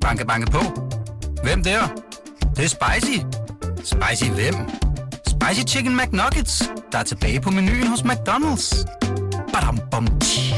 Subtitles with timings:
[0.00, 0.58] Banke, banke på.
[1.42, 1.80] Hvem der?
[2.40, 3.18] Det, det er spicy.
[3.76, 4.54] Spicy hvem?
[5.26, 8.84] Spicy Chicken McNuggets, der er tilbage på menuen hos McDonald's.
[9.52, 10.54] Badum, bom, tji.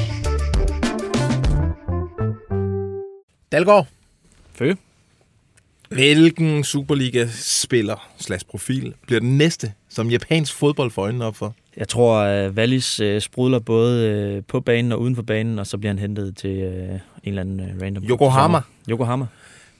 [3.53, 3.87] Dalgaard,
[4.55, 4.75] Fø.
[5.89, 11.55] hvilken Superliga-spiller slash profil bliver den næste, som japansk fodbold får øjnene op for?
[11.77, 15.67] Jeg tror, at Wallis øh, sprudler både øh, på banen og uden for banen, og
[15.67, 18.05] så bliver han hentet til øh, en eller anden øh, random.
[18.05, 18.61] Yokohama.
[18.91, 19.27] Yokohama.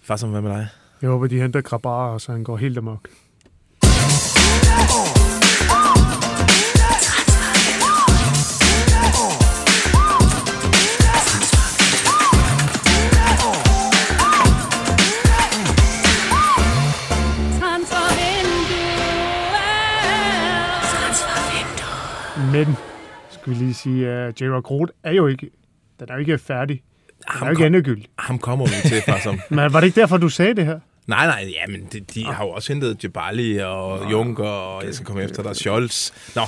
[0.03, 0.67] Far som hvad med dig?
[1.03, 3.09] Jeg håber, de henter Grabar, så han går helt amok.
[22.53, 22.77] Men,
[23.31, 25.51] skal vi lige sige, at uh, J-Rock Roth er jo ikke,
[26.01, 26.83] den er jo ikke færdig.
[27.09, 28.07] Den er jo Ham, ikke endegyldig.
[28.19, 29.41] ham kommer vi til, far som.
[29.51, 30.81] Men var det ikke derfor, du sagde det her?
[31.07, 34.95] Nej, nej, ja, men de, de har jo også hentet Jabali og Junker, og jeg
[34.95, 36.11] skal komme efter dig, Scholz.
[36.37, 36.43] Nå,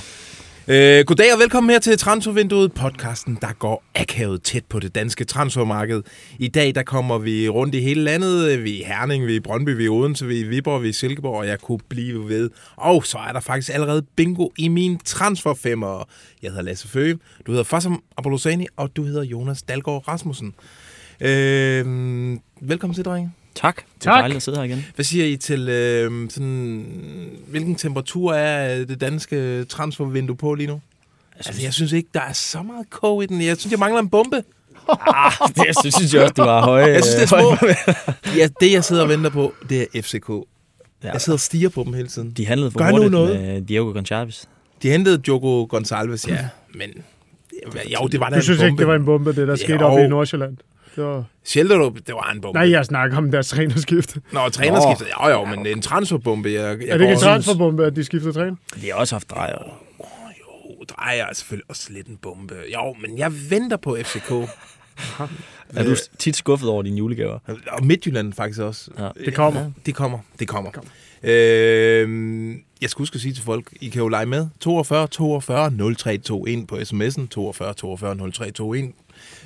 [0.67, 5.25] øh, goddag og velkommen her til Transfervinduet, podcasten, der går akavet tæt på det danske
[5.25, 6.03] transfermarked.
[6.39, 8.63] I dag, der kommer vi rundt i hele landet.
[8.63, 10.47] Vi er i Herning, vi er i Brøndby, vi er i Odense, vi er i
[10.47, 12.49] Viborg, vi er i Silkeborg, og jeg kunne blive ved.
[12.75, 16.07] Og så er der faktisk allerede bingo i min transferfemmer.
[16.41, 20.53] Jeg hedder Lasse Føge, du hedder Fassam Abolosani, og du hedder Jonas Dalgaard Rasmussen.
[21.21, 21.85] Øh,
[22.61, 23.31] velkommen til, drenge.
[23.55, 23.75] Tak.
[23.75, 24.19] Det er Tak.
[24.19, 24.85] dejligt at sidde her igen.
[24.95, 26.85] Hvad siger I til øh, sådan,
[27.47, 30.81] hvilken temperatur er det danske transfervindue på lige nu?
[31.35, 33.41] Altså, jeg synes ikke, der er så meget kog i den.
[33.41, 34.43] Jeg synes, jeg mangler en bombe.
[34.89, 35.31] Ah,
[35.83, 36.85] det synes jeg også, du var høje.
[36.87, 37.67] Jeg synes, det er øh, små.
[38.37, 40.29] Ja, det, jeg sidder og venter på, det er FCK.
[41.03, 41.11] Ja.
[41.11, 42.31] Jeg sidder og stiger på dem hele tiden.
[42.31, 43.41] De handlede for Gør nu hurtigt noget.
[43.41, 44.43] med Diego Gonçalves.
[44.83, 46.89] De hentede Jogo Gonçalves, ja, men...
[48.01, 48.67] Jo, det var da Du en synes bombe.
[48.67, 49.85] ikke, det var en bombe, det der skete Jo.
[49.85, 50.57] oppe i Nordsjælland?
[50.95, 51.23] Det var...
[51.43, 52.59] Schelderup, det var en bombe.
[52.59, 54.21] Nej, jeg snakker om deres trænerskifte.
[54.31, 55.07] Nå, trænerskiftet.
[55.23, 56.49] Jo, jo, men en transferbombe.
[56.49, 58.55] Jeg, jeg Er det ikke en transferbombe, at de skiftede træner?
[58.81, 59.57] De har også haft drejer.
[60.39, 62.55] Jo, drejer er selvfølgelig også lidt en bombe.
[62.73, 64.31] Jo, men jeg venter på FCK.
[65.75, 67.39] Er du tit skuffet over dine julegaver?
[67.67, 68.91] Og Midtjylland faktisk også.
[68.99, 69.09] Ja.
[69.25, 69.71] Det kommer.
[69.85, 70.19] Det kommer.
[70.39, 70.71] Det kommer.
[71.23, 74.47] Øh, jeg skal huske at sige til folk, I kan jo lege med.
[74.59, 77.27] 42 42 0321 på sms'en.
[77.27, 78.93] 42 42 0321.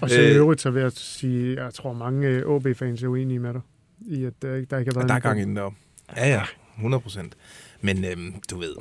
[0.02, 0.36] Og så i Øh.
[0.36, 3.62] øvrigt, så vil jeg sige, jeg tror mange øh, OB-fans er uenige med dig.
[4.08, 5.78] I at der, ikke- der ikke har været der er gang inden deroppe.
[6.18, 6.42] Ja, ja.
[6.78, 7.34] 100 procent.
[7.82, 8.74] Men øhm, du ved.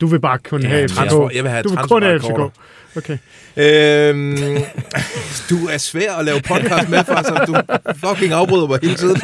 [0.00, 0.96] Du vil bare kun Ja, have FCK.
[0.96, 2.40] Transfer, jeg vil have Du vil kun have FCK.
[2.96, 3.18] Okay.
[3.56, 4.36] Øhm,
[5.50, 7.54] du er svær at lave podcast med, far, så du
[8.08, 9.14] fucking afbryder mig hele tiden.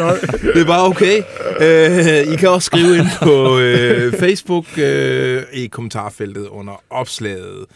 [0.55, 1.23] Det er bare okay.
[1.61, 7.67] Øh, I kan også skrive ind på øh, Facebook øh, i kommentarfeltet under opslaget.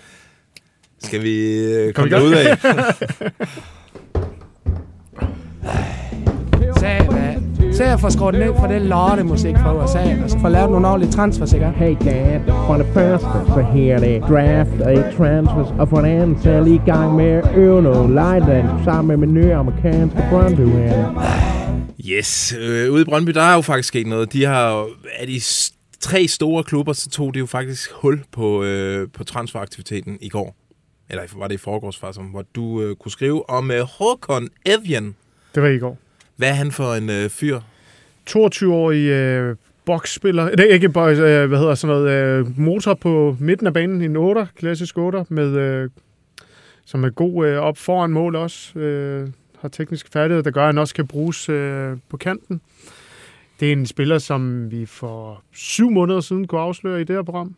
[1.05, 2.59] Skal vi øh, komme ud af?
[7.75, 10.89] Så jeg får skruet ned for det lortemusik fra USA, og så får lavet nogle
[10.89, 11.67] ordentlige transfers, ikke?
[11.67, 16.09] Hey Dad, for det første så her er det draft og transfers, og for det
[16.09, 19.55] andet så er jeg lige i gang med at øve noget sammen med min nye
[19.55, 21.15] amerikanske Brøndby her.
[22.05, 24.33] Yes, øh, ude i Brøndby, der er jo faktisk sket noget.
[24.33, 24.87] De har
[25.19, 25.41] af de
[26.01, 30.64] tre store klubber, så tog de jo faktisk hul på, øh, på transferaktiviteten i går.
[31.15, 35.17] Eller var det i forgårs, faktisk, hvor du øh, kunne skrive om øh, Håkon Evjen.
[35.55, 35.99] Det var i går.
[36.37, 37.61] Hvad er han for en øh, fyr?
[38.31, 40.51] 22-årig øh, boksspiller.
[40.51, 44.03] Det er ikke boks, øh, hvad hedder sådan noget, øh, motor på midten af banen.
[44.03, 45.91] En 8, klassisk 8, med, øh,
[46.85, 48.79] som er god øh, op foran mål også.
[48.79, 52.61] Øh, har tekniske færdigheder, der gør, at han også kan bruges øh, på kanten.
[53.61, 57.23] Det er en spiller, som vi for syv måneder siden kunne afsløre i det her
[57.23, 57.55] program.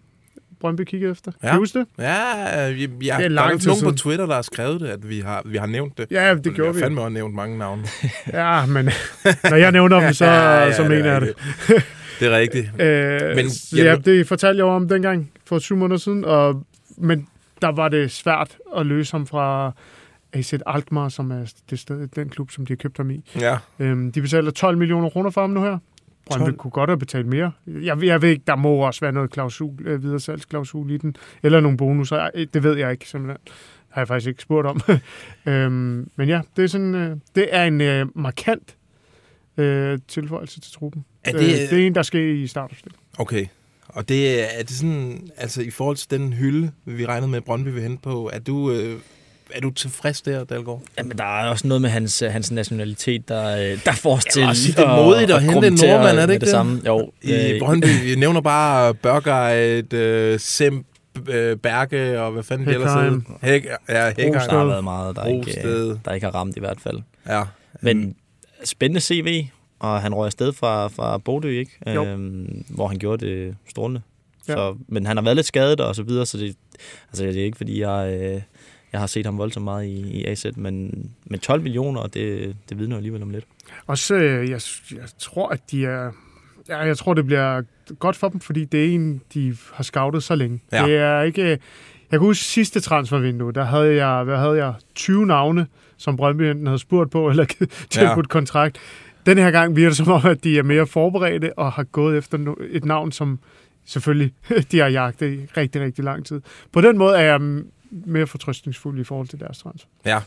[0.60, 1.32] Brøndby kigger efter.
[1.42, 1.48] Ja.
[1.48, 1.86] Kan du huske det?
[1.98, 3.90] Ja, jeg, jeg, Det er der er nogen på.
[3.90, 6.06] Twitter, der har skrevet det, at vi har, vi har nævnt det.
[6.10, 6.80] Ja, det vi gjorde vi.
[6.80, 7.82] fandme også nævnt mange navne.
[8.32, 8.84] Ja, men
[9.50, 10.24] når jeg nævner dem, så,
[10.76, 11.34] så det mener er jeg det.
[12.20, 12.66] Det er rigtigt.
[12.80, 13.46] Øh, Men, men,
[13.76, 16.62] ja, det fortalte jeg om dengang, for syv måneder siden, og,
[16.98, 17.26] men
[17.62, 19.72] der var det svært at løse ham fra
[20.32, 23.20] AZ Alkmaar, som er det sted, den klub, som de har købt ham i.
[23.40, 23.58] Ja.
[23.78, 25.78] Øhm, de betaler 12 millioner kroner for ham nu her.
[26.26, 26.56] Brøndby 12?
[26.56, 27.52] kunne godt have betalt mere.
[27.66, 31.16] Jeg, jeg ved ikke, der må også være noget klausul, øh, videre salgsklausul i den,
[31.42, 32.30] eller nogle bonusser.
[32.54, 33.38] Det ved jeg ikke, simpelthen.
[33.88, 34.80] har jeg faktisk ikke spurgt om.
[35.52, 38.76] øhm, men ja, det er, sådan, øh, det er en øh, markant
[39.56, 41.04] øh, tilføjelse til truppen.
[41.24, 43.00] Er Øh, det, det er en, der sker i startopstilling.
[43.18, 43.46] Okay.
[43.88, 47.36] Og det er, er det sådan, altså i forhold til den hylde, vi regnede med,
[47.36, 49.00] at Brøndby vil hente på, er du, øh,
[49.50, 50.82] er du tilfreds der, Dalgaard?
[50.98, 54.24] Jamen, der er også noget med hans, øh, hans nationalitet, der, øh, der får os
[54.24, 56.50] til også det er modigt at hente en nordmand, er det ikke det?
[56.50, 56.82] samme.
[56.86, 60.86] Jo, I øh, Brøndby, vi nævner bare Børgeit, øh, Semp,
[61.28, 63.12] øh, Berge og hvad fanden de ellers Hækheim.
[63.12, 63.52] hedder.
[63.52, 64.32] Hæk, ja, Hækkeheim.
[64.50, 65.90] der har været meget, der ikke, Rosted.
[65.90, 66.98] øh, der ikke har ramt i hvert fald.
[67.28, 67.42] Ja.
[67.80, 68.14] Men
[68.64, 69.46] spændende CV,
[69.78, 71.92] og han røg afsted fra, fra Bodø, ikke?
[71.94, 72.04] Jo.
[72.04, 74.00] Øhm, hvor han gjorde det strålende.
[74.48, 74.52] Ja.
[74.52, 74.56] Ja.
[74.58, 76.56] Så, men han har været lidt skadet og så videre, så det,
[77.10, 78.40] altså, det er ikke, fordi jeg, øh,
[78.96, 80.90] jeg har set ham voldsomt meget i, i AZ, men,
[81.26, 83.44] men 12 millioner, det, det vidner alligevel om lidt.
[83.86, 84.60] Også, øh, jeg,
[84.92, 86.10] jeg tror, at de er...
[86.68, 87.62] Ja, jeg tror, det bliver
[87.98, 90.60] godt for dem, fordi det er en, de har scoutet så længe.
[90.72, 90.84] Ja.
[90.86, 91.42] Det er ikke...
[91.48, 91.58] Jeg
[92.10, 95.66] kan huske sidste transfervindue, der havde jeg, hvad havde jeg, 20 navne,
[95.96, 97.44] som Brøndby enten havde spurgt på, eller
[97.90, 98.28] tilbudt Ja.
[98.28, 98.78] kontrakt.
[99.26, 102.18] Den her gang virker det som om, at de er mere forberedte og har gået
[102.18, 103.38] efter et navn, som
[103.84, 104.32] selvfølgelig
[104.72, 106.40] de har jagtet i rigtig, rigtig lang tid.
[106.72, 109.88] På den måde er jeg m- mere fortrøstningsfuld i forhold til deres transfer.
[110.04, 110.20] Ja,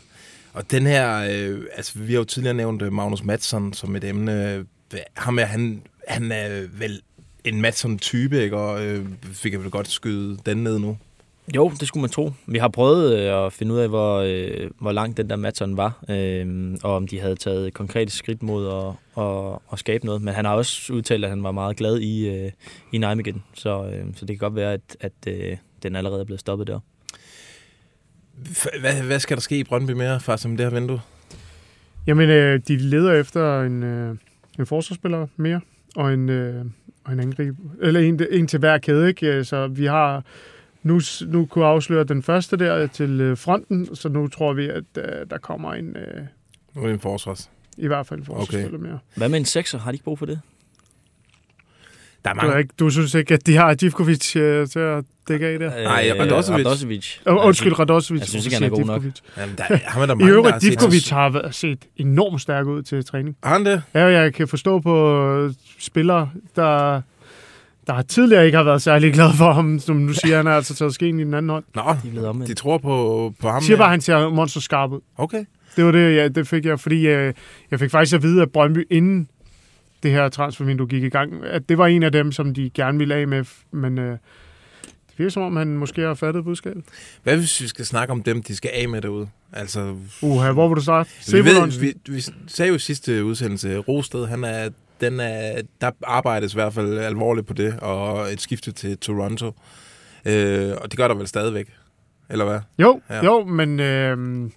[0.52, 4.04] og den her, øh, altså vi har jo tidligere nævnt øh, Magnus Madsen som et
[4.04, 4.64] emne.
[5.14, 7.00] Ham er, han, han er vel
[7.44, 8.56] en Madsen-type, ikke?
[8.56, 10.98] Og øh, fik jeg vel godt skyde den ned nu.
[11.56, 12.32] Jo, det skulle man tro.
[12.46, 15.76] Vi har prøvet øh, at finde ud af, hvor, øh, hvor langt den der Matson
[15.76, 20.22] var, øh, og om de havde taget konkrete skridt mod at, at, at skabe noget.
[20.22, 22.52] Men han har også udtalt, at han var meget glad i, øh,
[22.92, 26.24] i Nijmegen, så, øh, så det kan godt være, at, at øh, den allerede er
[26.24, 26.80] blevet stoppet der.
[28.80, 31.00] Hvad, hvad skal der ske i Brøndby mere, far, som det her vindue?
[32.06, 34.16] Jamen, øh, de leder efter en, øh,
[34.58, 35.60] en forsvarsspiller mere,
[35.96, 36.64] og en, øh,
[37.04, 39.44] og en angrib, eller en, en til hver kæde, ikke?
[39.44, 40.24] Så vi har
[40.82, 44.84] nu, nu kunne afsløre den første der til øh, fronten, så nu tror vi, at
[44.98, 46.22] øh, der kommer en, øh,
[46.74, 47.50] Nu er det en forsvars.
[47.78, 48.98] i hvert fald en forsvarsspiller mere.
[49.16, 49.78] Hvad med en sekser?
[49.78, 50.40] Har de ikke brug for det?
[52.24, 52.58] Der er Du, er mange.
[52.58, 55.82] ikke, du synes ikke, at de har Divkovic øh, til at dække af der?
[55.84, 56.66] Nej, Radosevic.
[56.66, 57.16] Radosevic.
[57.26, 58.20] Oh, undskyld, Radosevic.
[58.20, 59.02] jeg synes ikke, han er god nok.
[59.38, 60.70] Jamen, der, ham er der I mange, der øvrigt, har set.
[60.70, 63.36] Divkovic har været- set enormt stærk ud til træning.
[63.44, 63.82] Har han det?
[63.94, 67.00] Ja, jeg kan forstå på øh, spillere, der,
[67.86, 70.74] der tidligere ikke har været særlig glad for ham, som nu siger, han er altså
[70.74, 71.64] taget skeen i den anden hånd.
[71.74, 71.82] Nå,
[72.40, 73.54] De de tror på, på ham.
[73.56, 73.80] Jeg siger ja.
[73.80, 75.00] bare, at han ser monster skarp ud.
[75.18, 75.44] Okay.
[75.76, 77.34] Det var det, ja, det fik jeg, fordi jeg,
[77.70, 79.28] jeg fik faktisk at vide, at Brøndby inden
[80.02, 82.98] det her transfervindue gik i gang, at det var en af dem, som de gerne
[82.98, 84.18] ville af med, men øh,
[84.82, 86.84] det virker som om, han måske har fattet budskabet.
[87.22, 89.28] Hvad hvis vi skal snakke om dem, de skal af med derude?
[89.52, 91.10] Altså, Uha, hvor vil du starte?
[91.32, 94.68] vi, ved, vi, vi sagde jo i sidste udsendelse, Rosted, han er,
[95.00, 99.46] den er, der arbejdes i hvert fald alvorligt på det, og et skifte til Toronto.
[100.24, 101.68] Øh, og det gør der vel stadigvæk,
[102.30, 102.60] eller hvad?
[102.78, 103.24] Jo, ja.
[103.24, 104.50] jo, men øh,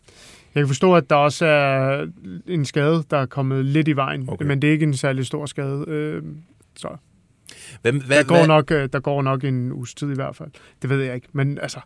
[0.55, 2.07] jeg kan forstå, at der også er
[2.47, 4.45] en skade, der er kommet lidt i vejen, Okay.
[4.45, 5.85] men det er ikke en særlig stor skade.
[5.87, 6.23] Øh,
[6.75, 6.87] så
[7.81, 10.35] Hvem, hvad, der går, hvad, nok, øh, der går nok en uges tid i hvert
[10.35, 10.49] fald.
[10.81, 11.79] Det ved jeg ikke, men altså,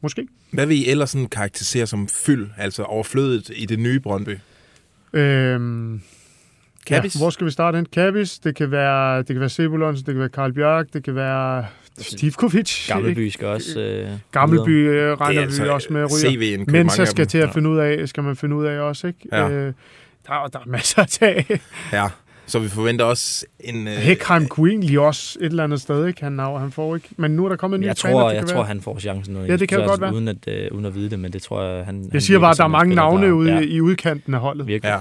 [0.00, 0.26] måske.
[0.52, 4.38] hvad vil I ellers sådan karakterisere som fyld, altså overflødet i det nye Brøndby?
[5.12, 6.00] Øhm,
[6.86, 7.14] Kabis?
[7.14, 7.86] Ja, hvor skal vi starte hen?
[7.86, 11.14] Kabis, det kan være, det kan være Sebulons, det kan være Karl Bjørk, det kan
[11.14, 11.66] være
[11.98, 12.88] Stivkovic.
[12.88, 13.80] Gammelby skal også...
[13.80, 15.10] Øh, Gammelby videre.
[15.12, 16.64] øh, regner vi også med at ryge.
[16.68, 19.18] Men så skal til at finde ud af, skal man finde ud af også, ikke?
[19.32, 19.48] Ja.
[19.48, 19.72] Øh,
[20.26, 21.46] der, er- der er masser at tage.
[21.92, 22.06] Ja,
[22.46, 23.88] så vi forventer også en...
[23.88, 26.22] Øh, Heckheim kunne egentlig også et eller andet sted, ikke?
[26.24, 27.08] Han, har- han får ikke.
[27.16, 28.18] Men nu er der kommet en ny Jeg træner.
[28.20, 28.66] tror, jeg kan tror være.
[28.66, 29.40] han får chancen nu.
[29.40, 30.14] Ja, det kan jo godt være.
[30.14, 31.94] Uden at, øh, uden at vide det, men det tror jeg, han...
[31.94, 33.80] han Jeg siger virker bare, at der er mange navne der- ude ja, i, i
[33.80, 34.66] udkanten af holdet.
[34.66, 34.88] virkelig.
[34.90, 34.98] Ja,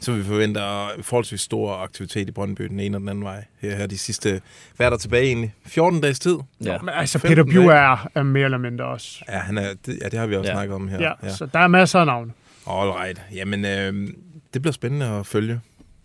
[0.00, 3.44] så vi forventer forholdsvis stor aktivitet i Brøndby den ene og den anden vej.
[3.60, 4.40] Her, her de sidste...
[4.76, 5.54] Hvad er der tilbage egentlig?
[5.66, 6.36] 14 dages tid?
[6.64, 6.78] Ja.
[6.78, 7.78] Men altså, 15 Peter dage.
[7.92, 9.24] er, er mere eller mindre også.
[9.28, 10.54] Ja, han er, det, ja, det har vi også Ja.
[10.56, 11.00] snakket om her.
[11.02, 11.28] Ja, ja.
[11.34, 12.32] så der er masser af navne.
[12.70, 13.20] All right.
[13.34, 14.08] Jamen, øh,
[14.54, 15.60] det bliver spændende at følge.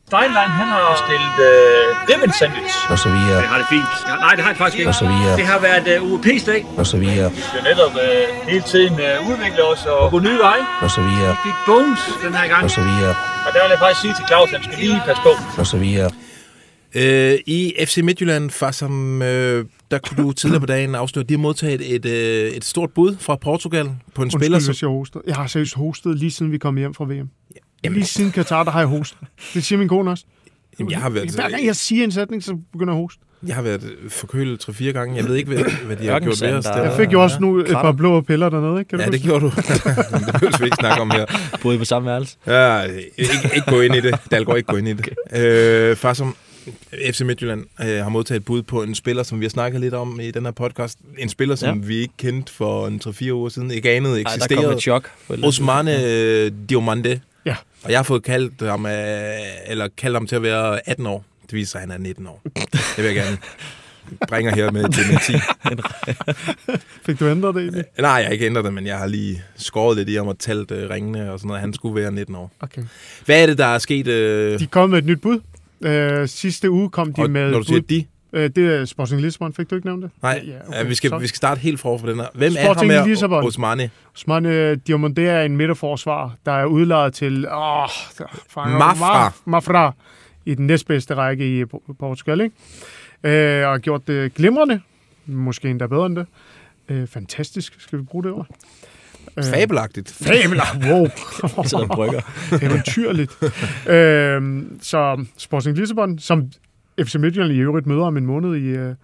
[0.08, 2.76] Steinlein, han har stillet øh, ribbon sandwich.
[2.92, 3.92] og så videre, Det har det fint.
[4.10, 4.90] Ja, nej, det har jeg faktisk ikke.
[4.94, 6.62] og så videre, Det har været øh, UEP-sdag.
[6.80, 10.40] og så videre, Vi skal netop øh, hele tiden øh, udvikle os og gå nye
[10.48, 10.64] veje.
[10.86, 12.64] og så videre, Vi fik bones den her gang.
[12.68, 13.14] og så videre,
[13.46, 15.34] Og der vil jeg faktisk sige til Claus, at han skal lige passe på.
[15.62, 16.10] og så videre.
[17.02, 21.30] Øh, I FC Midtjylland, far, som, øh, der kunne du tidligere på dagen afsløre, at
[21.30, 24.90] de har modtaget et, øh, et stort bud fra Portugal på en spiller, Undskyld, som...
[24.90, 25.20] jeg hoster.
[25.28, 27.30] Jeg har seriøst hostet lige siden vi kom hjem fra VM.
[27.84, 29.18] Jamen, Lige siden Katar, der har jeg hostet.
[29.54, 30.24] Det siger min kone også.
[30.80, 33.20] Jamen, jeg har været, Hver gang jeg siger en sætning, så begynder jeg at hoste.
[33.48, 35.16] jeg har været forkølet 3-4 gange.
[35.16, 36.66] Jeg ved ikke, hvad, hvad de har gjort ved os.
[36.66, 38.90] Jeg fik jo også nu et par blå piller dernede, ikke?
[38.90, 39.28] Kan du Ja, det huske?
[39.28, 39.50] gjorde du.
[39.56, 41.26] Det behøver vi ikke snakke om her.
[41.62, 42.38] Boede på samme værelse.
[42.48, 44.16] Ja, ikke, ikke gå ind i det.
[44.32, 45.10] Dalgaard, ikke gå ind i det.
[45.36, 46.36] Øh, far som
[47.12, 49.94] FC Midtjylland øh, har modtaget et bud på en spiller, som vi har snakket lidt
[49.94, 51.00] om i den her podcast.
[51.18, 51.86] En spiller, som Ja.
[51.88, 53.72] vi ikke kendte for en 3-4 uger siden.
[53.72, 54.74] Ikke anede Ej, der kom eksisterede.
[54.76, 55.10] et chok.
[55.44, 57.20] Osmane øh, Diomande.
[57.46, 57.56] Ja.
[57.84, 58.92] Og jeg har fået kaldt ham, øh,
[59.68, 61.26] eller kaldt ham til at være 18 år.
[61.42, 62.42] Det viser sig, at han er 19 år.
[62.72, 63.38] Det vil jeg gerne
[64.28, 65.34] bringer her med dementi.
[67.06, 67.84] Fik du ændret det egentlig?
[68.00, 70.40] Nej, jeg har ikke ændret det, men jeg har lige skåret lidt i ham og
[70.40, 71.62] talt øh, ringene og sådan noget.
[71.62, 72.52] Han skulle være 19 år.
[72.60, 72.84] Okay.
[73.26, 74.08] Hvad er det, der er sket?
[74.08, 75.40] Øh, De kom med et nyt bud.
[75.82, 77.88] Øh, sidste uge kom de og, med når du siger bud.
[77.88, 80.12] de, Øh, det er Sporting Lisbon, fik du ikke nævnt det?
[80.22, 82.28] Nej, Ja, okay, vi, skal, vi skal starte helt forfra for den her.
[82.34, 83.44] Hvem er Sporting ham her, Lissabon.
[83.46, 83.90] Osmani?
[84.16, 84.46] Osman
[84.90, 87.88] Diamondé er en midterforsvar, der er udlejet til åh,
[88.56, 89.30] Mafra.
[89.30, 89.94] Ma- Mafra
[90.46, 92.42] i den næstbedste række i Por- Portugal.
[92.42, 92.56] Ikke?
[93.62, 94.82] Øh, og har gjort det glimrende.
[95.26, 96.26] Måske endda bedre end det.
[96.90, 98.48] Øh, fantastisk, skal vi bruge det ord?
[99.38, 100.12] Øh, Fabelagtigt.
[100.12, 101.08] Fabler, wow.
[101.82, 102.22] Og brygger.
[102.62, 103.32] Eventyrligt.
[103.96, 106.52] øh, så Sporting Lissabon, som
[107.02, 108.96] FC Midtjylland i øvrigt møder om en måned i, øh,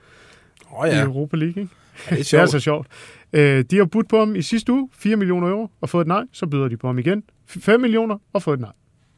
[0.72, 0.93] oh, ja.
[0.93, 1.63] i ja, Europa League.
[1.63, 1.74] Ikke?
[2.05, 2.41] det er Det er sjovt.
[2.41, 2.88] altså sjovt.
[3.34, 6.08] Øh, de har budt på ham i sidste uge, 4 millioner euro, og fået et
[6.08, 6.24] nej.
[6.31, 8.72] Så byder de på ham igen, 5 millioner, og fået et nej.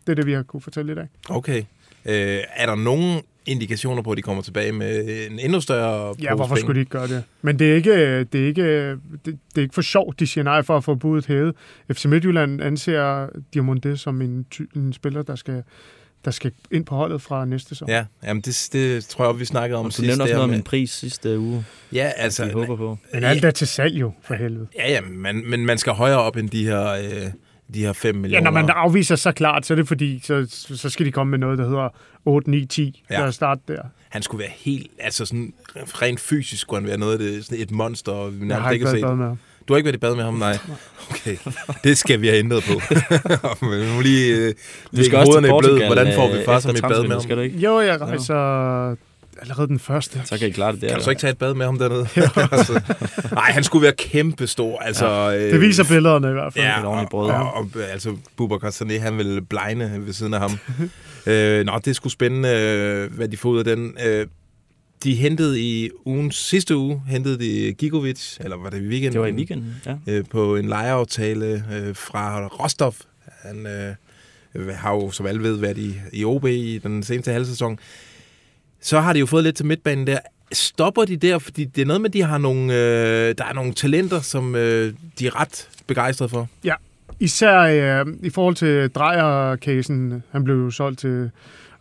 [0.08, 1.08] Det er det, vi har kunne fortælle i dag.
[1.30, 1.60] Okay.
[2.06, 6.36] Øh, er der nogen indikationer på, at de kommer tilbage med en endnu større Ja,
[6.36, 6.62] hvorfor penge?
[6.62, 7.24] skulle de ikke gøre det?
[7.42, 10.44] Men det er ikke, det er ikke, det, det er ikke for sjovt, de siger
[10.44, 11.56] nej for at få budet hævet.
[11.92, 15.64] FC Midtjylland anser Diamondé som en, ty, en spiller, der skal,
[16.26, 17.90] der skal ind på holdet fra næste sæson.
[17.90, 20.08] Ja, jamen det, det tror jeg, vi snakkede om Og du sidst.
[20.08, 22.46] nævnte også noget om med- en pris sidste uge, Ja, altså...
[22.46, 22.98] vi håber på.
[23.14, 24.68] Men alt er til salg jo, for helvede.
[24.76, 27.28] Ja, ja, men, men man skal højere op end de her, øh,
[27.74, 28.38] de her 5 millioner.
[28.38, 31.32] Ja, når man afviser så klart, så er det fordi, så, så skal de komme
[31.32, 31.90] med noget, der hedder
[32.26, 33.16] 8, 9, 10, Ja.
[33.16, 33.82] der starte der.
[34.10, 34.88] Han skulle være helt...
[35.00, 38.48] Altså sådan, rent fysisk skulle han være noget af det, sådan et monster, og vi
[38.48, 39.18] Jeg har ikke ikke været set.
[39.18, 39.38] med ham.
[39.68, 40.58] Du har ikke været i bad med ham, nej.
[41.12, 41.38] Okay,
[41.84, 42.96] det skal vi have ændret på.
[43.66, 44.54] Men må lige øh,
[44.98, 45.86] Du skal også hovederne til i blød.
[45.88, 47.22] Hvordan får vi øh, først efter ham i bad med ham?
[47.22, 47.58] Skal du ikke?
[47.58, 48.96] Jo, jeg rejser
[49.42, 50.22] allerede den første.
[50.26, 50.88] Så kan I klare det der.
[50.88, 52.08] Kan du så ikke tage et bad med ham dernede?
[52.58, 52.82] altså,
[53.32, 54.80] nej, han skulle være kæmpe stor.
[54.80, 56.66] Altså, ja, øh, Det viser billederne i hvert fald.
[56.66, 57.30] Ja, Et ordentligt brød.
[57.30, 60.52] Og, og, og, altså, Bubakar Sané, han vil blegne ved siden af ham.
[61.34, 63.98] øh, nå, det er sgu spændende, øh, hvad de får ud af den.
[64.06, 64.28] Øh,
[65.04, 69.14] de hentede i ugen sidste uge, hentede de Gigovic, eller var det i weekenden?
[69.14, 69.96] Det var i weekenden, ja.
[70.08, 72.96] Øh, på en lejeaftale øh, fra Rostov.
[73.42, 73.96] Han øh,
[74.76, 77.80] har jo, som alle ved, været i, i OB i den seneste halve sæson.
[78.82, 80.20] Så har de jo fået lidt til midtbanen der.
[80.54, 83.54] Stopper de der, fordi det er noget med, at de har nogle, øh, der er
[83.54, 86.48] nogle talenter, som øh, de er ret begejstrede for.
[87.20, 91.32] Især øh, i forhold til Drejer-casen, han blev jo solgt til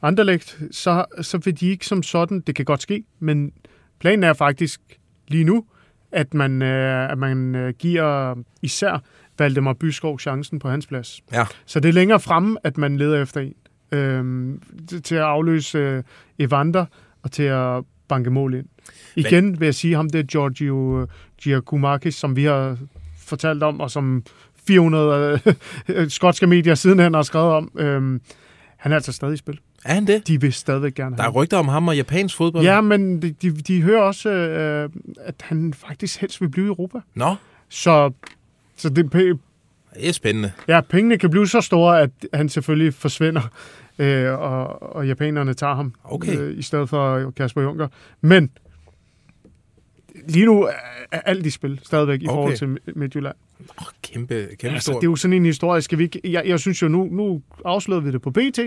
[0.02, 3.52] Anderlecht, så, så vil de ikke som sådan, det kan godt ske, men
[4.00, 4.80] planen er faktisk
[5.28, 5.64] lige nu,
[6.12, 9.02] at man, øh, at man øh, giver især
[9.38, 11.20] Valdemar Byskov chancen på hans plads.
[11.32, 11.44] Ja.
[11.66, 13.54] Så det er længere fremme, at man leder efter en.
[13.92, 14.62] Øhm,
[15.04, 16.02] til- at afløse øh,
[16.38, 16.84] Evander
[17.22, 18.66] og til at banke mål ind.
[19.16, 21.06] Igen vil jeg sige ham, det er Giorgio
[21.42, 22.76] Giacomakis, som vi har
[23.18, 24.22] fortalt om, og som
[24.66, 25.40] 400
[25.88, 27.70] øh, skotske medier sidenhen har skrevet om.
[27.78, 28.20] Øhm,
[28.76, 29.60] han er altså stadig i spil.
[29.84, 30.28] Er han det?
[30.28, 32.64] De vil stadigvæk gerne Der er rygter om ham og japansk fodbold.
[32.64, 34.88] Ja, men de, de, de hører også, øh,
[35.20, 36.98] at han faktisk helst vil blive i Europa.
[37.14, 37.34] Nå,
[37.68, 38.12] Så,
[38.76, 39.12] så det,
[39.94, 40.52] det er spændende.
[40.68, 43.42] ja, pengene kan blive så store, at han selvfølgelig forsvinder,
[43.98, 46.38] øh, og, og japanerne tager ham Okay.
[46.38, 47.88] øh, i stedet for Kasper Juncker.
[48.20, 48.50] Men
[50.28, 50.62] lige nu
[51.12, 52.34] er, alt i spil stadigvæk i Okay.
[52.34, 53.36] forhold til Mi- Midtjylland.
[53.78, 55.00] Oh, kæmpe, kæmpe Altså, stort.
[55.00, 55.82] det er jo sådan en historie.
[55.82, 58.58] Skal vi ikke, jeg, jeg synes jo, nu, nu afslørede vi det på BT.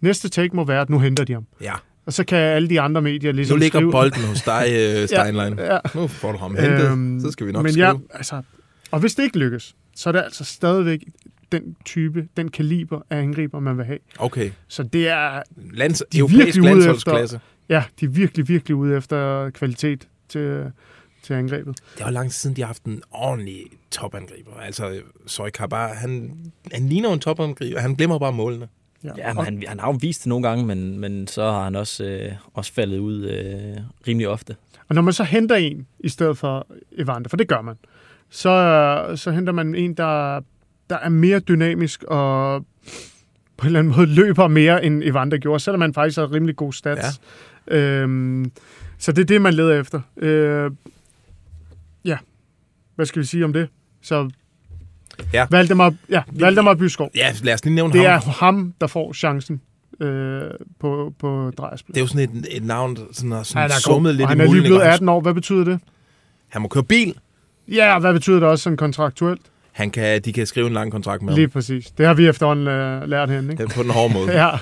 [0.00, 1.46] Næste take må være, at nu henter de ham.
[1.60, 1.72] Ja,
[2.06, 3.90] Og så kan alle de andre medier nu ligesom ligger skrive...
[3.92, 5.58] bolden hos dig, øh, Steinlein.
[5.58, 7.86] Ja, Nu får du ham hentet, Øhm, så skal vi nok men skrive.
[7.86, 8.42] ja, altså,
[8.90, 11.04] og hvis det ikke lykkes, så er det altså stadigvæk
[11.52, 13.98] den type, den kaliber af angriber, man vil have.
[14.18, 17.40] Okay, Så det er, Lands, De er virkelig ude landsholdsklasse.
[17.68, 20.72] ja, de er virkelig, virkelig ude efter kvalitet til,
[21.22, 21.76] til angrebet.
[21.98, 24.54] Det var lang tid siden, de har haft en ordentlig topangriber.
[24.54, 25.00] Altså,
[25.58, 25.94] har bare...
[25.94, 26.36] Han,
[26.72, 27.80] han ligner en topangriber.
[27.80, 28.68] Han glemmer bare målene.
[29.04, 31.64] Ja, men og, han, han har jo vist det nogle gange, men, men så har
[31.64, 33.76] han også, øh, også faldet ud øh,
[34.08, 34.56] rimelig ofte.
[34.88, 36.66] og når man så henter en, i stedet for
[36.98, 37.76] Evander, for det gør man,
[38.32, 40.40] så, så henter man en, der,
[40.90, 42.66] der er mere dynamisk og
[43.56, 46.56] på en eller anden måde løber mere, end Evander gjorde, selvom man faktisk har rimelig
[46.56, 47.20] god stats.
[47.70, 47.76] Ja.
[47.76, 48.52] Øhm,
[48.98, 50.00] så det er det, man leder efter.
[50.16, 50.70] Øh,
[52.04, 52.18] ja,
[52.94, 53.68] hvad skal vi sige om det?
[54.02, 54.30] Så
[55.32, 55.46] Ja.
[55.50, 57.10] Valdemar, ja, Valdemar Byskov.
[57.14, 58.10] Ja, lad os lige nævne Det ham.
[58.10, 59.60] er ham, der får chancen
[60.00, 60.42] øh,
[60.80, 61.94] på, på Drejersplads.
[61.94, 64.38] Det er jo sådan et, et navn, sådan sådan Han er, summet lidt og han
[64.38, 64.82] i er lige blevet ikke?
[64.88, 65.20] Og 18 år.
[65.20, 65.80] Hvad betyder det?
[66.48, 67.14] Han må køre bil.
[67.68, 69.40] Ja, og hvad betyder det også sådan kontraktuelt?
[69.72, 71.50] Han kan, de kan skrive en lang kontrakt med Lige ham.
[71.50, 71.90] præcis.
[71.90, 73.62] Det har vi efterhånden øh, lært hende, ikke?
[73.62, 74.32] Den På den hårde måde.
[74.40, 74.50] Ja.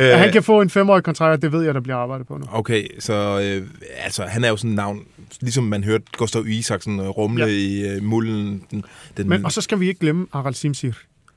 [0.00, 2.36] Øh, han kan få en femårig kontrakt, og det ved jeg, der bliver arbejdet på
[2.36, 2.44] nu.
[2.52, 3.66] Okay, så øh,
[4.04, 5.00] altså, han er jo sådan et navn,
[5.40, 7.50] ligesom man hørte Gustav Isaksen øh, rumle Ja.
[7.50, 8.62] i øh, mulden.
[8.70, 8.84] Den,
[9.16, 10.92] den, Men, og så skal vi ikke glemme Harald Simsir.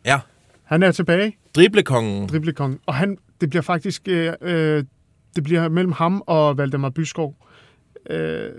[0.06, 0.20] Ja,
[0.63, 2.27] Han er tilbage, driblekongen.
[2.30, 4.84] driblekongen, og han, det bliver faktisk øh, øh,
[5.36, 7.36] det bliver mellem ham og Valdemar Byskov,
[8.10, 8.50] øh,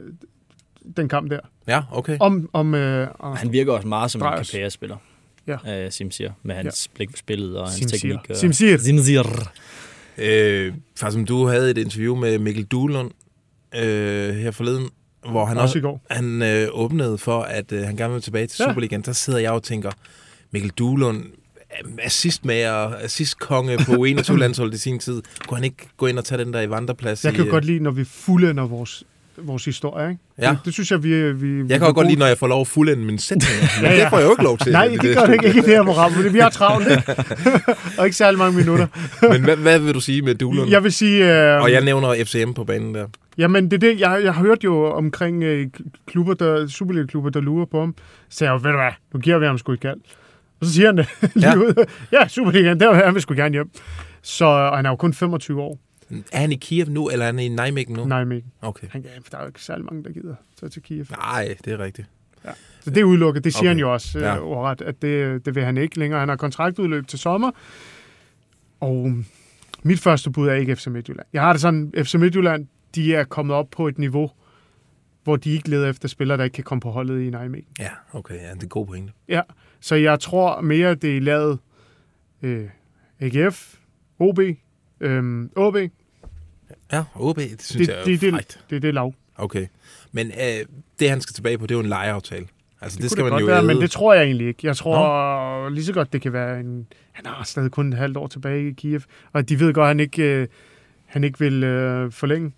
[0.97, 1.41] den kamp der.
[1.69, 2.17] Ja, okay.
[2.21, 4.45] Om, om øh, og- Han virker også meget som en.
[4.45, 4.97] KPA-spiller,
[5.47, 5.85] Ja.
[5.85, 7.97] øh, Simsir, med hans blik for spillet og hans Simsir.
[7.99, 8.31] teknik.
[8.31, 8.37] Og...
[8.37, 8.77] Simsir.
[8.79, 9.23] Simsir.
[10.19, 13.11] Øh, som du havde et interview med Mikkel Duhlund,
[13.77, 14.89] øh, her forleden,
[15.31, 16.03] hvor han Også også i går.
[16.11, 18.71] han øh, åbnede for, at øh, han gerne vil tilbage til Ja.
[18.71, 19.03] Superligaen.
[19.03, 19.91] Der sidder jeg og tænker,
[20.51, 21.25] Mikkel Duhlund,
[22.03, 25.23] assistmager, assistkonge på 21-landsholdet i sin tid.
[25.49, 27.25] Kunne han ikke gå ind og tage den der i vandreplads?
[27.25, 29.05] Jeg kan i, jo øh, godt lide, når vi fuldender vores,
[29.39, 30.23] vores historie, ikke?
[30.43, 30.51] Ja.
[30.51, 31.33] Det, det synes jeg, vi...
[31.33, 33.63] vi Jeg kan jo godt lide, når jeg får lov at fuldende mine sætninger.
[33.83, 34.01] Men Ja, ja.
[34.03, 34.73] det får jeg jo ikke lov til.
[34.73, 36.87] Nej, det gør det ikke, ikke i det her program, fordi vi har travlt,
[37.99, 38.87] og ikke særlig mange minutter.
[39.33, 40.71] Men hvad, hvad vil du sige med Duhlund?
[40.71, 41.45] Jeg vil sige...
[41.55, 43.07] Øh, Og jeg nævner FCM på banen der.
[43.39, 44.01] Jamen, det er det.
[44.01, 45.67] Jeg, jeg har hørt jo omkring øh,
[46.07, 47.95] klubber, der, Superliga-klubber, der lurer på ham.
[48.31, 49.99] Så jeg jo, ved du hvad, nu giver vi ham sgu et kald.
[50.61, 51.57] Og så siger han det lige Ja.
[51.57, 51.85] ud.
[52.13, 53.71] Ja, Superligaen, der han vil sgu gerne hjem.
[54.23, 55.79] Så og han er jo kun 25 år.
[56.33, 58.05] Er han i Kiev nu, eller er han i Nijmegen nu?
[58.05, 58.87] Nej, men Okay.
[58.91, 61.05] han, der er jo ikke særlig mange, der gider tage til Kiev.
[61.11, 62.09] Nej, det er rigtigt.
[62.81, 63.45] Så det er udelukket.
[63.45, 63.69] Det siger Okay.
[63.69, 64.27] han jo også Ja.
[64.27, 64.37] ja.
[64.37, 66.21] øh, overret, at det, det vil han ikke længere.
[66.21, 67.51] Han har kontraktudløb til sommer.
[68.81, 69.13] Og
[69.83, 71.27] mit første bud er ikke FC Midtjylland.
[71.33, 74.31] Jeg har det sådan, FC Midtjylland, de er kommet op på et niveau,
[75.25, 77.67] hvor de ikke leder efter spillere, der ikke kan komme på holdet i Nijmegen.
[77.79, 78.35] Ja, okay.
[78.35, 79.13] Ja, det er god pointe.
[79.29, 79.41] Ja,
[79.81, 81.59] så jeg tror mere, det er lavet
[82.43, 82.65] øh,
[83.21, 83.75] AGF,
[84.19, 84.39] OB,
[85.01, 85.77] øh, OB.
[86.93, 88.61] Ja, OB, det synes Det, jeg er det, det, frækt.
[88.71, 89.15] det, det er lav.
[89.37, 89.67] Okay.
[90.13, 90.67] Men øh,
[91.01, 92.47] det, han skal tilbage på, det er jo en lejeaftale.
[92.81, 93.67] Altså, det, det skal kunne man jo godt være, æde.
[93.67, 94.67] men det tror jeg egentlig ikke.
[94.67, 95.69] Jeg tror Nå.
[95.69, 96.87] lige så godt, det kan være en...
[97.13, 99.01] Han har stadig kun et halvt år tilbage i Kiev,
[99.33, 100.49] og de ved godt, at han ikke, øh,
[101.07, 102.53] han ikke vil øh, forlænge.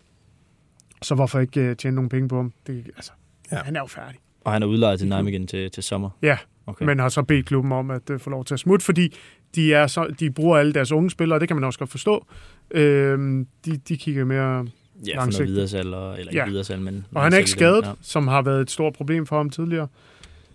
[1.02, 2.52] Så hvorfor ikke øh, tjene nogle penge på ham?
[2.66, 3.12] Det, altså,
[3.52, 3.57] Ja.
[3.57, 4.18] Han er jo færdig.
[4.45, 6.11] Og han er udlejet til Nijmegen til, til sommer.
[6.23, 6.75] Ja, Okay.
[6.85, 6.87] okay.
[6.87, 9.14] men har så bedt klubben om at øh, få lov til at smutte, fordi
[9.55, 12.26] de, er så, de bruger alle deres unge spillere, det kan man også godt forstå.
[12.71, 13.19] Øh,
[13.64, 14.45] de, de kigger mere...
[14.45, 14.64] ja, for
[15.05, 15.49] noget langsigtet.
[15.49, 16.47] videresalg, eller, eller ikke Ja.
[16.47, 17.07] videresalg, men...
[17.14, 17.93] Og han er ikke skadet, ja.
[18.02, 19.88] som har været et stort problem for ham tidligere.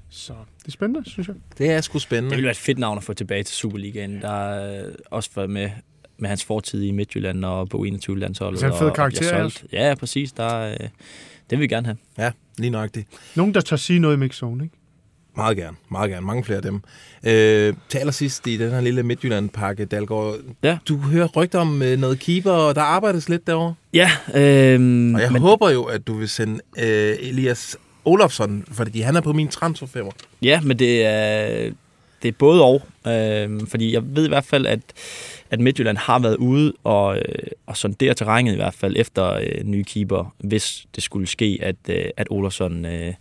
[0.09, 1.35] Så det er spændende, synes jeg.
[1.57, 2.29] Det er sgu Det spændende.
[2.35, 4.21] ville være et fedt navn at få tilbage til Superligaen.
[4.21, 5.69] Der er også for med,
[6.17, 8.63] med hans fortid i Midtjylland og på 21-landsholdet.
[8.63, 9.57] Altså en fed og- og karakter også.
[9.59, 9.73] solgt.
[9.73, 10.31] Ja, præcis.
[10.31, 10.89] Der, er, øh, det
[11.49, 11.97] vil vi gerne have.
[12.17, 13.07] Ja, lige nøjagtigt.
[13.35, 14.75] Nogen, der tør sige noget i mixzone, ikke?
[15.35, 16.25] Meget gerne, meget gerne.
[16.25, 16.81] Mange flere af dem.
[17.23, 20.35] Øh, til allersidst i den her lille Midtjylland-pakke, Dalgaard.
[20.63, 20.77] Ja.
[20.87, 23.73] Du hører rygter om øh, noget keeper, og der arbejdes lidt derovre.
[23.93, 29.01] Ja, øhm, Og jeg men, håber jo, at du vil sende øh, Elias Olofsson, fordi
[29.01, 30.11] han er på min transferfemmer.
[30.41, 31.71] Ja, men det er,
[32.23, 32.81] det er både og.
[33.07, 34.79] Øhm, fordi jeg ved i hvert fald, at,
[35.51, 37.23] at Midtjylland har været ude og, øh,
[37.67, 41.75] og sondere terrænet i hvert fald efter øh, nye keeper, hvis det skulle ske, at,
[41.89, 43.13] øh, at Olsson øh,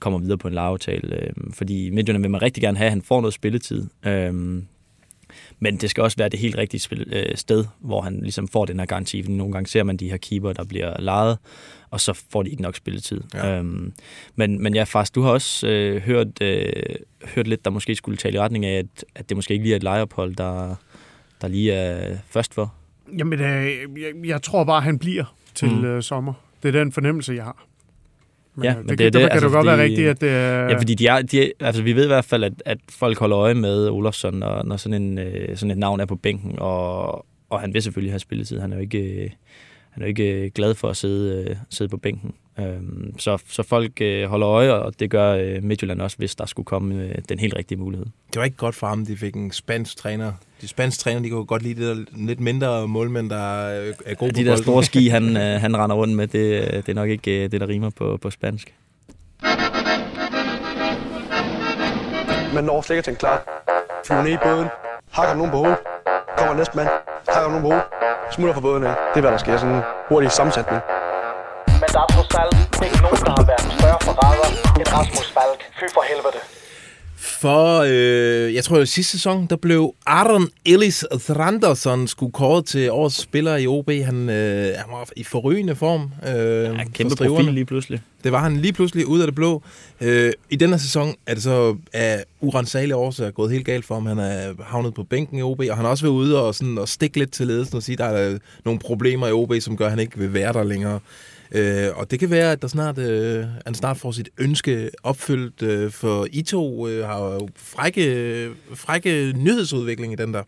[0.00, 1.22] kommer videre på en lejeaftale.
[1.22, 3.86] Øh, fordi Midtjylland vil man rigtig gerne have, at han får noget spilletid.
[4.06, 4.66] Øhm,
[5.58, 8.64] men det skal også være det helt rigtige spil, øh, sted, hvor han ligesom får
[8.64, 9.22] den her garanti.
[9.22, 11.38] Fordi nogle gange ser man de her keeper, der bliver lejet,
[11.90, 13.20] og så får de ikke nok spilletid.
[13.34, 13.58] Ja.
[13.58, 13.92] Øhm,
[14.36, 16.72] men, men ja, faktisk, du har også øh, hørt, øh,
[17.34, 19.72] hørt lidt, der måske skulle tale i retning af, at, at det måske ikke lige
[19.72, 20.74] er et lejeophold, der,
[21.40, 22.74] der lige er først for.
[23.18, 23.66] Jamen, øh,
[24.00, 25.84] jeg, jeg tror bare, han bliver til mm.
[25.84, 26.32] øh, sommer.
[26.62, 27.66] Det er den fornemmelse, jeg har.
[28.64, 30.20] Ja, øh, men det, det det, det, kan altså, det godt være fordi- rigtigt, at
[30.20, 30.60] det er...
[30.62, 33.18] Ja, fordi de er, de er, altså, vi ved i hvert fald, at, at folk
[33.18, 36.54] holder øje med Olofsson, når, når sådan, en, øh, sådan et navn er på bænken,
[36.58, 38.60] og, og han vil selvfølgelig have spilletid.
[38.60, 39.30] Han er jo ikke, øh,
[39.90, 42.34] han er jo ikke glad for at sidde, øh, sidde på bænken.
[42.60, 46.46] Øhm, så, så folk øh, holder øje, og det gør øh, Midtjylland også, hvis der
[46.46, 48.06] skulle komme øh, den helt rigtige mulighed.
[48.32, 50.32] Det var ikke godt for ham, de fik en spansk træner.
[50.60, 54.14] De spanske træner, de kunne godt lide det der lidt mindre målmænd, der er er
[54.14, 54.62] gode Ja, på de der bolden.
[54.62, 57.60] store ski, han, øh, han render rundt med, det, det er nok ikke øh, det,
[57.60, 58.74] der rimer på, på spansk.
[62.54, 63.42] Man når slet ikke til en klar.
[64.06, 64.68] Flyver ned i båden.
[65.12, 65.78] Hakker nogen på hovedet.
[66.38, 66.88] Kommer næste mand.
[67.28, 67.84] Hakker nogen på hovedet.
[68.32, 68.94] Smutter fra båden af.
[69.14, 69.56] Det er, hvad der sker.
[69.58, 70.80] Sådan en hurtig sammensætning.
[72.42, 74.48] Alt ikke nogen, der har været større forræder
[74.78, 75.60] end Rasmus Falk.
[75.78, 76.40] Fy for helvede.
[77.16, 82.90] For, øh, jeg tror, at sidste sæson, der blev Aron Ellis Thranderson skulle kåret til
[82.90, 83.90] årets spiller i OB.
[83.90, 86.02] Han, øh, han var i forrygende form.
[86.28, 88.00] Øh, Ja, for kæmpe profil lige pludselig.
[88.24, 89.62] Det var han lige pludselig ud af det blå.
[90.00, 93.94] Øh, I den her sæson er det så af urensagelige årsager gået helt galt for
[93.94, 94.06] ham.
[94.06, 96.78] Han er havnet på bænken i OB, og han har også været ude og, sådan,
[96.78, 99.76] og stikke lidt til ledelsen og sige, at der er nogle problemer i OB, som
[99.76, 101.00] gør, at han ikke vil være der længere.
[101.52, 105.62] Øh, og det kan være, at der snart, øh, han snart får sit ønske opfyldt,
[105.62, 110.42] øh, for I to øh, har jo frække, frække nyhedsudvikling i den der.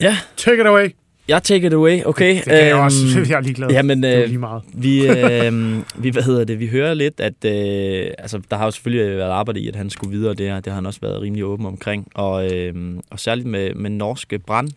[0.00, 0.88] Ja, Take it away.
[1.28, 2.34] jeg take it away, okay.
[2.36, 2.96] Det kan jeg Øhm, også.
[3.28, 3.70] Jeg er ligeglad.
[3.70, 4.62] Jamen, det er øh, lige meget.
[4.74, 8.70] Vi, øh, vi, hvad hedder det, vi hører lidt, at øh, altså, der har jo
[8.70, 10.54] selvfølgelig været arbejde i, at han skulle videre, det, her.
[10.60, 12.08] det har han også været rimelig åben omkring.
[12.14, 12.74] Og, øh,
[13.10, 14.68] og særligt med, med norske brand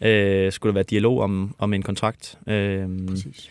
[0.00, 2.38] øh, skulle der være dialog om, om en kontrakt.
[2.46, 3.50] Øh, Præcis.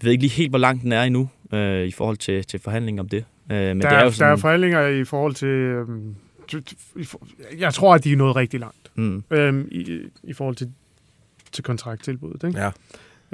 [0.00, 2.60] Jeg ved ikke lige helt, hvor langt den er endnu øh, i forhold til, til
[2.60, 3.24] forhandling om det.
[3.52, 5.74] Øh, men der, det er jo er, der er sådan, forhandlinger i forhold til...
[7.04, 7.26] For-
[7.58, 10.68] jeg tror, at de er nået rigtig langt mm, øhm, i, i forhold til,
[11.52, 12.44] til kontrakttilbuddet.
[12.48, 12.60] Ikke?
[12.60, 12.70] Ja.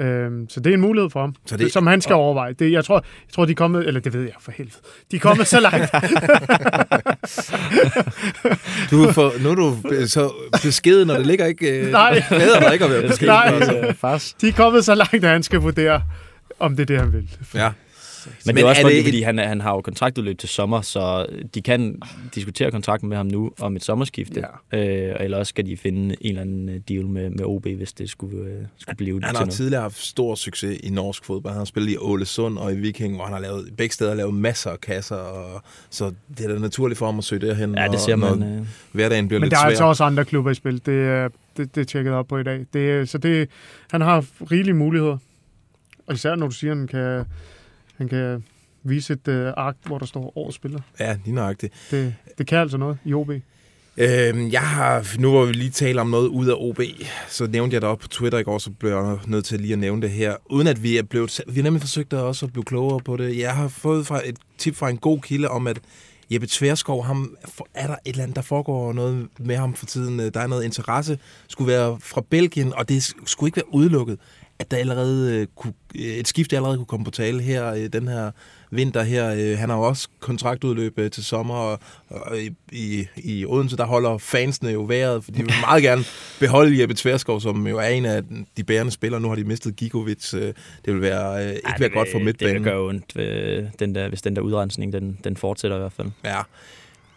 [0.05, 2.53] Øhm, så det er en mulighed for ham, Så det- som han skal overveje.
[2.53, 4.75] Det, jeg, tror, jeg tror, de er kommet, eller det ved jeg for helvede,
[5.11, 5.91] de er kommet så langt.
[8.91, 10.31] Du er for, nu er du så
[10.63, 11.79] beskeden, når det ligger ikke...
[11.85, 12.23] Øh, Nej.
[12.29, 13.27] Glæder dig ikke at være beskeden.
[13.33, 13.51] Nej.
[13.53, 13.93] altså.
[13.99, 14.33] Fars.
[14.41, 16.01] De er kommet så langt, at han skal vurdere,
[16.59, 17.29] om det er det, han vil.
[17.55, 17.71] Ja.
[18.45, 20.81] Men, det er også er fordi, det fordi han, han har jo kontraktudløb til sommer,
[20.81, 22.01] så de kan
[22.35, 24.43] diskutere kontrakten med ham nu om et sommerskifte.
[24.73, 24.77] Ja.
[25.09, 27.93] Øh, eller også skal de finde en eller anden øh, deal med, med OB, hvis
[27.93, 29.53] det skulle, øh, skulle blive Han til har noget.
[29.53, 31.53] tidligere haft stor succes i norsk fodbold.
[31.53, 34.33] Han har spillet i Ålesund og i Viking, hvor han har lavet, begge steder lavet
[34.33, 35.15] masser af kasser.
[35.15, 38.15] Og, så det er da naturligt for ham at søge derhen, Ja, det når, ser
[38.15, 38.37] man.
[38.37, 39.69] når Øh, hverdagen bliver Men lidt der er svær.
[39.69, 40.81] altså også andre klubber i spil.
[40.85, 42.65] Det, er- det, det tjekket op på i dag.
[42.73, 43.49] Det, så det,
[43.91, 45.17] han har rigelige muligheder.
[46.07, 47.25] Og især når du siger, at han kan,
[47.97, 48.43] han kan
[48.83, 50.79] vise et uh, ark, hvor der står årets spiller.
[50.99, 51.73] Ja, lige nøjagtigt.
[51.91, 53.31] Det, det kan altså noget i OB.
[53.97, 56.79] Øhm, jeg har, nu hvor vi lige taler om noget ud af OB,
[57.27, 59.73] så nævnte jeg det op på Twitter i går, så blev jeg nødt til lige
[59.73, 60.35] at nævne det her.
[60.49, 63.37] Uden at vi er blevet, vi har nemlig forsøgt også at blive klogere på det.
[63.37, 65.79] Jeg har fået fra et tip fra en god kilde om, at
[66.29, 67.35] Jeppe Tverskov, ham,
[67.73, 70.19] er der et eller andet, der foregår noget med ham for tiden?
[70.19, 74.19] Der er noget interesse, skulle være fra Belgien, og det skulle ikke være udelukket,
[74.59, 77.87] at der allerede øh, kunne, øh, et skifte allerede kunne komme på tale her øh,
[77.93, 78.31] den her
[78.71, 79.55] vinter her.
[79.55, 82.37] Han har jo også kontraktudløb til sommer, og, og
[82.71, 86.03] i, i, Odense, der holder fansene jo vejret, for de vil meget gerne
[86.39, 88.21] beholde Jeppe Tverskov, som jo er en af
[88.57, 89.21] de bærende spillere.
[89.21, 90.31] Nu har de mistet Gigovic.
[90.31, 92.55] Det vil være, ikke ej, være godt for midtbanen.
[92.55, 95.79] Det vil gøre ondt, øh, den der, hvis den der udrensning, den, den fortsætter i
[95.79, 96.07] hvert fald.
[96.25, 96.41] Ja.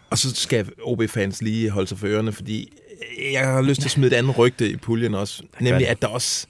[0.09, 2.73] Og så skal OB-fans lige holde sig for ørerne, fordi
[3.31, 5.43] jeg har lyst til at smide et andet rygte i puljen også.
[5.59, 6.47] Nemlig, at der også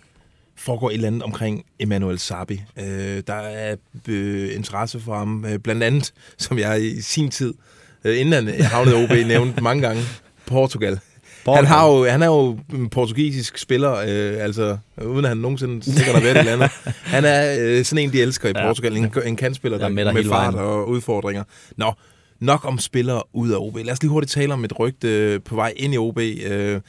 [0.59, 2.61] foregår et eller andet omkring Emmanuel Sabi.
[2.79, 3.75] Øh, der er
[4.07, 7.53] øh, interesse for ham, øh, blandt andet, som jeg i sin tid,
[8.03, 10.03] øh, inden han havnede OB, nævnte mange gange,
[10.45, 10.99] Portugal.
[11.47, 15.83] Han, har jo, han er jo en portugisisk spiller, øh, altså uden at han nogensinde
[15.83, 16.71] sikkert har været i landet.
[17.15, 18.67] Han er øh, sådan en, de elsker i Ja.
[18.67, 18.97] Portugal.
[18.97, 20.67] En, en kantspiller, der er med, med fart vejen.
[20.67, 21.43] og udfordringer.
[21.77, 21.93] Nå,
[22.39, 23.75] nok om spillere ud af OB.
[23.75, 26.17] Lad os lige hurtigt tale om et rygte øh, på vej ind i OB.
[26.19, 26.81] Øh,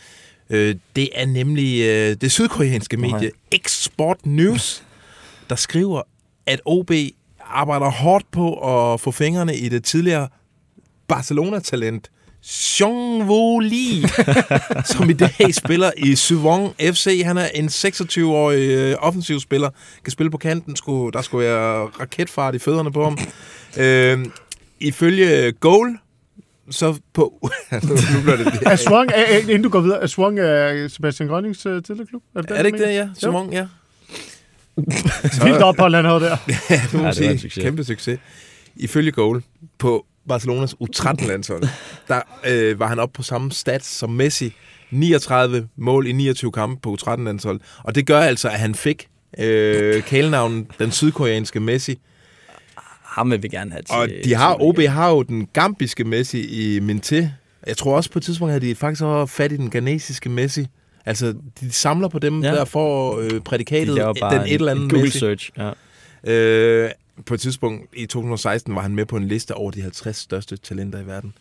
[0.51, 4.83] øh, det er nemlig øh, det sydkoreanske medie X-Sport News,
[5.49, 6.03] der skriver,
[6.47, 6.91] at OB
[7.51, 10.29] arbejder hårdt på at få fingrene i det tidligere
[11.09, 12.11] Barcelona-talent
[12.45, 14.09] Jean-Wo Lee,
[14.93, 17.23] som i dag spiller i Suwon FC.
[17.25, 19.71] Han er en 26-årig øh, offensiv spiller,
[20.05, 20.77] kan spille på kanten.
[20.77, 23.19] Skulle, der skulle være raketfart i fødderne på ham.
[23.77, 24.27] Øh,
[24.81, 25.99] ifølge Goal,
[26.71, 27.51] så på...
[27.73, 27.79] nu
[28.15, 28.47] nu bliver det...
[28.67, 32.23] Er Swang, er, inden du går videre, er Swang er Sebastian Grønnings uh, tidligere klub?
[32.37, 33.09] Er det, Er det ikke det, ja?
[33.19, 33.67] Suwon, ja.
[35.45, 36.37] Vildt ophold, han havde der.
[36.71, 37.39] Ja, det må Ja, man det var en sige.
[37.39, 37.63] succes.
[37.65, 38.19] Kæmpe succes.
[38.77, 39.43] Ifølge Goal
[39.79, 41.63] på Barcelonas U13-landshold,
[42.09, 44.55] der øh, var han oppe på samme stats som Messi.
[44.91, 47.61] 39 mål i 29 kampe på U13-landshold.
[47.85, 51.99] Og det gør altså, at han fik øh, kælenavnen den sydkoreanske Messi.
[53.11, 53.95] Ham vil vi gerne have til.
[53.95, 57.25] Og de har, OB har jo den gambiske Messi i Minté.
[57.67, 60.67] Jeg tror også på et tidspunkt, at de faktisk har fat i den ghanesiske Messi.
[61.07, 62.53] Altså, de samler på dem, Ja.
[62.53, 65.19] der får øh, prædikatet de den et eller andet en Google Messi.
[65.19, 65.51] search.
[65.59, 65.71] Ja.
[66.33, 66.91] Øh,
[67.27, 70.57] på et tidspunkt i 2016 var han med på en liste over de 50 største
[70.57, 71.33] talenter i verden.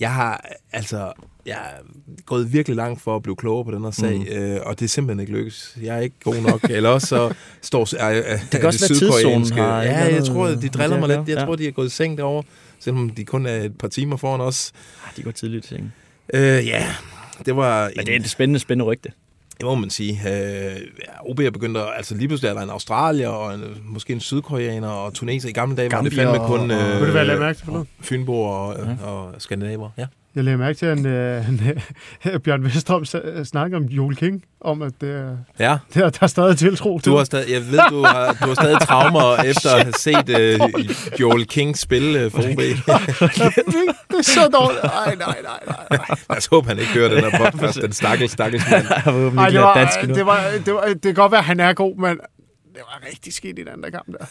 [0.00, 1.12] Jeg har altså
[1.46, 1.82] jeg er
[2.26, 4.26] gået virkelig langt for at blive klogere på den her sag, mm.
[4.26, 5.78] øh, og det er simpelthen ikke lykkes.
[5.82, 6.60] Jeg er ikke god nok.
[6.70, 10.46] Eller også så står øh, øh, Det kan også være tidszonen har Ja, jeg tror,
[10.46, 11.28] de driller det mig lidt.
[11.28, 12.42] Jeg tror, de er gået i seng derovre,
[12.78, 14.72] selvom de kun er et par timer foran os.
[15.06, 15.94] Ah, De går tidligt til seng.
[16.34, 16.86] Øh, ja,
[17.46, 17.90] det var...
[17.96, 19.12] Men det er et spændende, spændende rygte.
[19.60, 20.12] Det må man sige.
[20.26, 23.62] Øh, ja, OB er begyndt at, altså lige pludselig er der en australier og en,
[23.84, 25.48] måske en sydkoreaner og tuneser.
[25.48, 27.88] I gamle dage var det fandme kun og- øh, til forleden?
[28.00, 29.06] Fynboer og, ja.
[29.06, 29.90] og skandinaver.
[29.98, 30.06] Ja.
[30.36, 31.60] Jeg lagde mærke til, at en, en,
[32.26, 33.04] øh, Bjørn Vestrøm
[33.44, 35.78] snakker om Joel King, om at det, er- ja.
[35.94, 38.46] det, er- der er stadig tiltro til Du har stadig, jeg ved, du har, du
[38.48, 40.60] har stadig traumer efter at have set øh,
[41.20, 42.44] Joel King spille øh, for OB.
[44.10, 44.84] det er så dårligt.
[44.84, 45.76] Ej, nej, nej, nej.
[45.90, 46.16] nej.
[46.30, 47.82] Lad os håbe, han ikke hører den her podcast.
[47.82, 48.86] Den stakkels, stakkels mand.
[49.38, 50.14] Ej, det, var, dansk nu.
[50.14, 52.10] det, var, det, var, det kan godt være, at han er god, men
[52.74, 54.26] det var rigtig skidt i den der kamp der.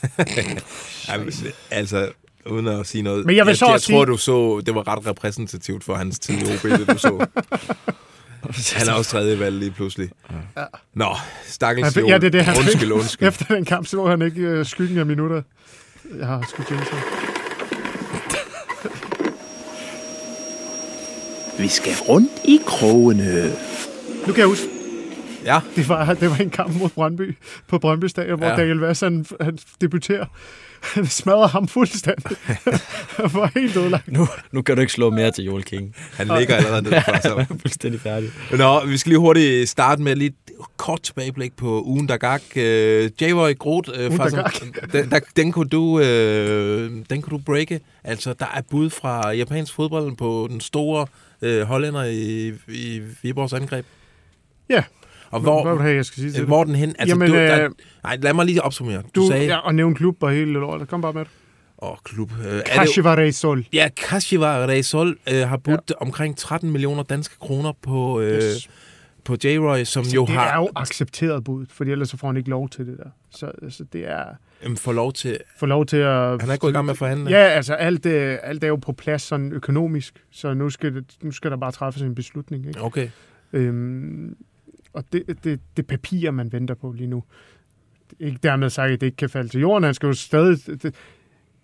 [1.72, 2.10] Altså,
[2.50, 3.26] uden at sige noget.
[3.26, 5.84] Men jeg vil jeg, så jeg også tror, sige- du så, det var ret repræsentativt
[5.84, 7.26] for hans tid i OB, det du så.
[8.78, 10.10] Han er også tredje valg lige pludselig.
[10.58, 10.64] Ja.
[10.94, 12.58] Nå, stakkels ja, det er det, han.
[12.58, 13.28] Undskyld, undskyld.
[13.28, 15.42] Efter den kamp, så var han ikke øh, skyggen af minutter.
[16.20, 16.98] Jeg har sgu tænkt sig.
[21.60, 23.44] Vi skal rundt i krogene.
[24.28, 24.68] Nu kan jeg huske,
[25.46, 25.60] Ja.
[25.76, 28.56] Det var, det var en kamp mod Brøndby på Brøndby Stadion, hvor ja.
[28.56, 30.26] Daniel Vass, han, han debuterer.
[30.94, 32.38] Han smadrer ham fuldstændig.
[33.18, 34.12] han var helt ødelagt.
[34.12, 35.96] Nu, nu kan du ikke slå mere til Joel King.
[36.14, 37.32] Han ligger allerede nede for sig.
[37.48, 38.30] Han er fuldstændig færdig.
[38.52, 42.42] Nå, vi skal lige hurtigt starte med lige et kort tilbageblik på ugen, der gak.
[42.56, 47.38] Øh, Javoy Groth, øh, Ugen, der faktisk, den, der, den, kunne du, øh, den kunne
[47.38, 47.80] du breake.
[48.04, 51.08] Altså, der er bud fra japansk fodbold på den store
[51.42, 53.86] øh, hollænder i, i Viborgs angreb.
[54.70, 54.84] Ja.
[55.36, 56.90] Og hvor, Hvad vil have, jeg skal sige til øh, hvor den hen?
[57.00, 57.70] Altså, Jamen, du, der, øh,
[58.04, 59.02] nej, lad mig lige opsummere.
[59.16, 59.46] Du, Du, sagde...
[59.46, 60.88] ja, og nævne klub og hele lortet.
[60.88, 61.32] Kom bare med det.
[61.82, 62.32] Åh, klub.
[62.46, 63.66] Øh, det, Kashiwa Reysol.
[63.74, 65.94] ja, Kashiwa Reysol øh, har budt ja.
[66.02, 68.70] omkring 13 millioner danske kroner på, øh, Yes.
[69.24, 72.38] på J-Roy, som jo det har er jo accepteret bud, fordi ellers så får han
[72.38, 73.10] ikke lov til det der.
[73.32, 74.24] Så altså, det er
[74.64, 75.38] øhm, får lov til...
[75.60, 76.42] få lov til at...
[76.42, 77.30] Han er gået i gang med at forhandle.
[77.30, 81.04] Ja, altså alt, øh, alt er jo på plads sådan økonomisk, så nu skal, det,
[81.22, 82.68] nu skal der bare træffes en beslutning.
[82.68, 82.82] Ikke?
[82.82, 83.10] Okay.
[83.54, 84.36] Øhm,
[84.96, 87.24] og det, det, det papir, man venter på lige nu,
[88.20, 89.84] ikke dermed sagt, at det ikke kan falde til jorden.
[89.84, 90.58] Han skal jo stadig...
[90.84, 90.96] Det,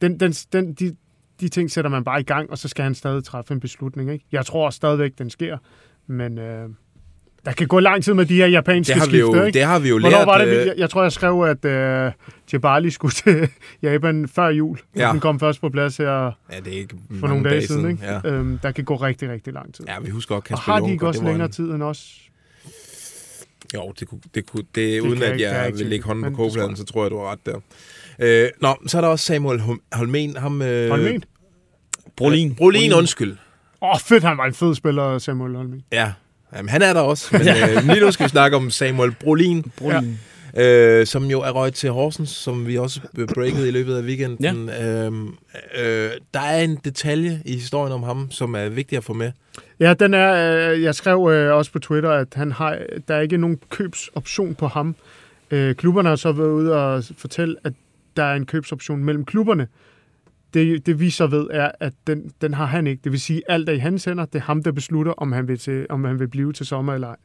[0.02, 0.96] den, den, den, de,
[1.42, 4.12] de ting sætter man bare i gang, og så skal han stadig træffe en beslutning.
[4.12, 4.26] Ikke?
[4.32, 5.58] Jeg tror stadigvæk, den sker,
[6.08, 6.70] men øh,
[7.46, 9.38] der kan gå lang tid med de her japanske Det har vi skifter.
[9.40, 9.60] jo, ikke?
[9.60, 10.28] det har vi jo Hvornår lært.
[10.28, 10.48] var det?
[10.48, 12.12] øh, Jeg, jeg tror, jeg skrev, at øh,
[12.54, 13.50] Jabali skulle til
[13.92, 14.78] Japan før jul.
[14.96, 15.12] Ja.
[15.12, 16.12] Den kom først på plads her
[16.52, 17.90] Ja, det er ikke for nogle dage siden.
[17.92, 18.04] Ikke?
[18.06, 18.20] Ja.
[18.30, 19.86] Øhm, der kan gå rigtig, rigtig lang tid.
[19.88, 22.31] ja, vi husker godt og Kasper har de ikke også længere en- tid end os?
[23.74, 26.06] Jo, det kunne, det kunne, det, det uden jeg at ikke- jeg ikke vil lægge
[26.06, 26.78] hånden på kogepladen, jeg.
[26.78, 27.60] så tror jeg, du har ret der.
[28.20, 30.38] Øh, nå, så er der også Samuel Hol- Holmen.
[30.38, 31.24] Ham, øh, Holmen?
[32.18, 32.56] Brolin.
[32.56, 33.38] Brolin, undskyld.
[33.82, 35.84] Åh, oh, fedt, han var en fed spiller, Samuel Holmen.
[35.92, 36.12] Ja,
[36.56, 37.28] Jamen, han er der også.
[37.32, 40.20] Men øh, lige nu skal vi snakke om Samuel Brolin, Brolin.
[40.58, 43.02] Øh, som jo er røget til Horsens, som vi også
[43.34, 44.70] breakede i løbet af weekenden.
[44.70, 45.06] Ja.
[45.06, 45.14] Øh,
[45.78, 49.32] øh, der er en detalje i historien om ham, som er vigtig at få med.
[49.80, 53.22] Ja, den er, øh, jeg skrev øh, også på Twitter, at han har, der er
[53.22, 54.96] ikke nogen købsoption på ham.
[55.52, 57.74] Øh, klubberne har så været ude og fortælle, at
[58.18, 59.68] der er en købsoption mellem klubberne.
[60.54, 63.02] Det, det vi så ved, er, at den, den har han ikke.
[63.04, 64.26] Det vil sige, alt er i hans hænder.
[64.26, 66.94] Det er ham, der beslutter, om han vil, til, om han vil blive til sommer
[66.94, 67.16] eller ej.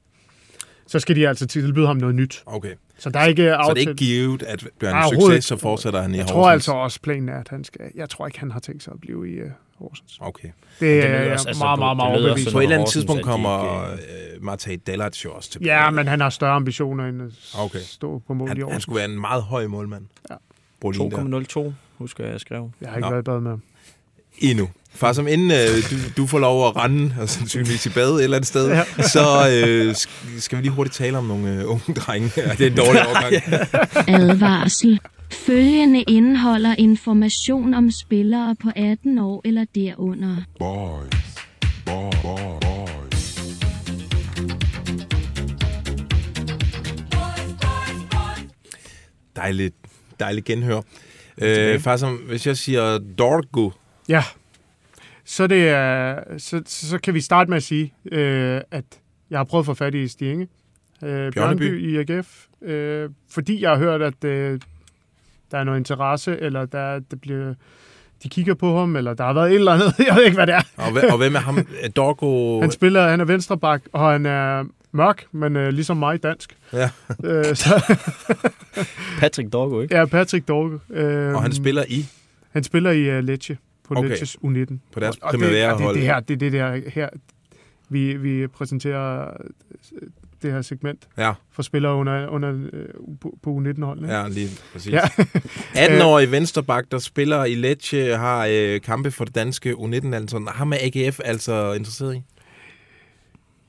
[0.86, 2.42] Så skal de altså tilbyde ham noget nyt.
[2.46, 2.74] Okay.
[2.98, 3.78] Så der er ikke Så det er aftalt.
[3.78, 6.32] ikke givet, at bliver han en succes, så fortsætter han i jeg Horsens.
[6.34, 7.80] tror altså også, planen er, at han skal...
[7.94, 10.18] Jeg tror ikke, han har tænkt sig at blive i uh, Horsens.
[10.20, 10.48] Okay.
[10.80, 12.52] Det er jeg også- altså, meget, det- meget, meget det overbevist.
[12.52, 14.02] På et eller andet Horsens, tidspunkt kommer ikke,
[14.34, 15.82] øh, Matej Delac jo også tilbage.
[15.84, 17.78] Ja, men han har større ambitioner end at Okay.
[17.78, 18.70] stå på mål i han, år.
[18.70, 20.04] han skulle være en meget høj målmand.
[20.30, 20.34] Ja.
[20.80, 21.68] Brolin der.
[21.68, 22.70] 2,02, husker jeg, jeg skrev.
[22.80, 23.10] Jeg har ikke Nå.
[23.10, 23.62] været i bad med ham.
[24.38, 24.68] Endnu.
[24.94, 28.24] Far, som inden øh, du, du får lov at rende, og sandsynligvis i bad et
[28.24, 28.84] eller andet sted, ja.
[29.02, 32.30] Så øh, sk- skal vi lige hurtigt tale om nogle øh, unge drenge.
[32.36, 33.34] Ja, det er en dårlig overgang.
[34.20, 35.00] Advarsel.
[35.32, 40.36] Følgende indeholder information om spillere på 18 år eller derunder.
[40.58, 41.10] Boys.
[41.86, 43.40] Boy, boy, boys.
[49.36, 49.74] Dejligt,
[50.20, 50.80] dejligt genhør.
[51.38, 53.70] Øh, far, som, hvis jeg siger Dorgo,
[54.08, 54.24] Ja.
[55.24, 58.84] Så, det er, så, så, kan vi starte med at sige, øh, at
[59.30, 60.48] jeg har prøvet at få fat i Stienge.
[61.02, 62.44] Øh, Bjørneby i AGF.
[62.62, 64.60] Øh, fordi jeg har hørt, at øh,
[65.50, 67.54] der er noget interesse, eller der, der bliver,
[68.22, 69.94] de kigger på ham, eller der har været et eller andet.
[70.08, 70.62] Jeg ved ikke, hvad det er.
[70.76, 71.66] og, og hvem er ham?
[71.96, 72.60] Dorgo?
[72.60, 76.56] Han spiller, han er venstreback, og han er mørk, men øh, ligesom mig dansk.
[76.72, 76.90] Ja.
[77.24, 77.96] Øh, så,
[79.18, 79.96] Patrick Dorgo, ikke?
[79.96, 80.80] ja, Patrick Dorge.
[80.90, 82.06] Øh, Og han spiller i?
[82.50, 84.08] Han spiller i uh, Lecce, på Okay.
[84.08, 84.78] Lecces U19.
[84.92, 85.94] På deres Og- og det, og det, Primavera-hold.
[85.96, 87.08] det, her, det er det der her,
[87.88, 90.00] vi, vi præsenterer øh,
[90.42, 92.86] det her segment Ja, for spillere under, under, øh,
[93.20, 94.12] på, på U19-holdene.
[94.14, 94.92] ja lige præcis.
[94.92, 95.00] Ja.
[95.86, 100.48] 18-årig venstreback, der spiller i Lecce, har øh, kampe for det danske U19-landshold.
[100.48, 102.22] Ham er AGF altså interesseret i?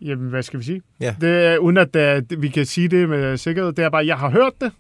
[0.02, 0.82] Jamen, hvad skal vi sige?
[1.00, 1.16] Ja.
[1.22, 4.18] Det er, uden at uh, vi kan sige det med sikkerhed, det er bare, jeg
[4.18, 4.72] har hørt det,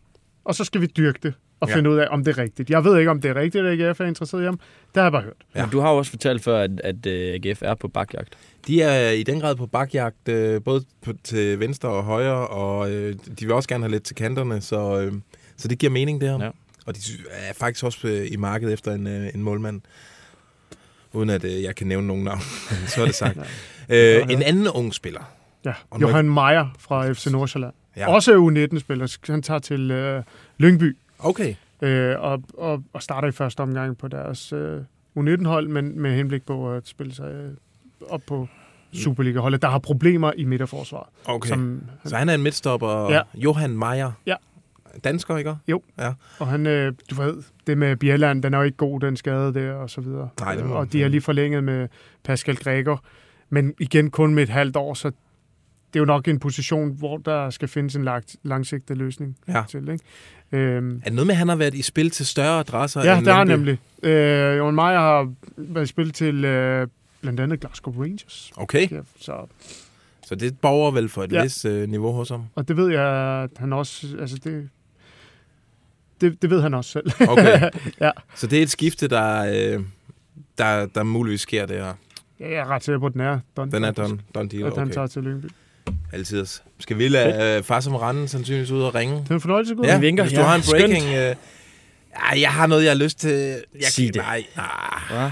[0.47, 1.75] og så skal vi dyrke det og Ja.
[1.75, 2.69] finde ud af, om det er rigtigt.
[2.69, 4.57] Jeg ved ikke, om det er rigtigt, at AGF er interesseret i ham.
[4.57, 5.33] Det har jeg bare hørt.
[5.55, 5.61] Ja.
[5.61, 7.11] Men du har jo også fortalt før, at, at uh,
[7.49, 8.37] AGF er på bakjagt.
[8.67, 12.91] De er i den grad på bakjagt, øh, både på, til venstre og højre, og
[12.91, 15.13] øh, de vil også gerne have lidt til kanterne, så, øh,
[15.57, 16.43] så det giver mening der.
[16.43, 16.49] Ja.
[16.85, 16.99] Og de
[17.31, 19.81] er faktisk også øh, i markedet efter en, øh, en målmand.
[21.13, 22.39] Uden at øh, jeg kan nævne nogen navn,
[22.95, 23.37] så er det sagt.
[23.89, 25.21] øh, en anden ung spiller.
[25.65, 25.73] Ja.
[26.01, 27.73] Johan Meyer fra FC Nordsjælland.
[27.97, 28.13] Ja.
[28.13, 29.17] Også U19-spiller.
[29.31, 30.23] Han tager til øh,
[30.57, 30.97] Lyngby.
[31.19, 31.55] Okay.
[31.81, 34.81] øh, og, og, og starter i første omgang på deres øh,
[35.19, 37.51] U19-hold, men med henblik på at spille sig øh,
[38.09, 38.47] op på
[38.93, 41.07] Superliga-holdet, der har problemer i midterforsvaret.
[41.25, 41.49] okay.
[41.49, 43.11] Som, Så han er en midtstopper.
[43.11, 43.21] Ja.
[43.35, 44.11] Johan Meyer.
[44.25, 44.35] Ja.
[45.03, 45.55] Dansker, ikke?
[45.67, 45.81] Jo.
[45.99, 46.13] Ja.
[46.39, 49.53] og han, øh, du ved, det med Bjelland, den er jo ikke god, den skade
[49.53, 50.29] der, og så videre.
[50.39, 51.87] Nej, det må og de har lige forlænget med
[52.23, 53.03] Pascal Gregor,
[53.49, 55.11] men igen kun med et halvt år, så
[55.93, 59.63] det er jo nok en position, hvor der skal findes en lang, langsigtet løsning Ja.
[59.69, 59.89] til.
[59.89, 60.03] Ikke?
[60.51, 63.03] Øhm, Er det noget med, at han har været i spil til større adresser?
[63.03, 63.79] ja, end det har han nemlig.
[64.03, 66.87] Øh, Jon Meyer har været i spil til øh,
[67.21, 68.51] blandt andet Glasgow Rangers.
[68.55, 69.45] Okay, Ja, så,
[70.25, 71.43] så det borger vel for et Ja.
[71.43, 72.43] vist øh, niveau hos ham.
[72.55, 73.05] og det ved jeg,
[73.43, 74.07] at han også...
[74.19, 74.69] Altså det,
[76.21, 77.11] det, det ved han også selv.
[77.29, 77.69] Okay.
[78.01, 78.11] ja.
[78.35, 79.39] Så det er et skifte, der,
[79.77, 79.83] øh,
[80.57, 81.93] der, der muligvis sker der.
[82.39, 83.71] ja, jeg er ret sikker på, at den er done.
[83.71, 84.63] Den er done, done deal.
[84.65, 84.93] At han Okay.
[84.93, 85.45] tager til Lyngby.
[86.13, 86.45] Altid.
[86.79, 89.15] Skal vi lade øh, far som randen sandsynligvis ud og ringe?
[89.23, 89.85] Det er en fornøjelse, Gud.
[89.85, 90.23] Ja, Vi vinker.
[90.23, 90.81] hvis du Ja, har en skønt.
[90.83, 91.05] breaking...
[91.05, 91.35] Øh,
[92.35, 93.29] ja, jeg har noget, jeg har lyst til...
[93.29, 94.21] Jeg Sig kan, det.
[94.21, 95.31] Nej, nej,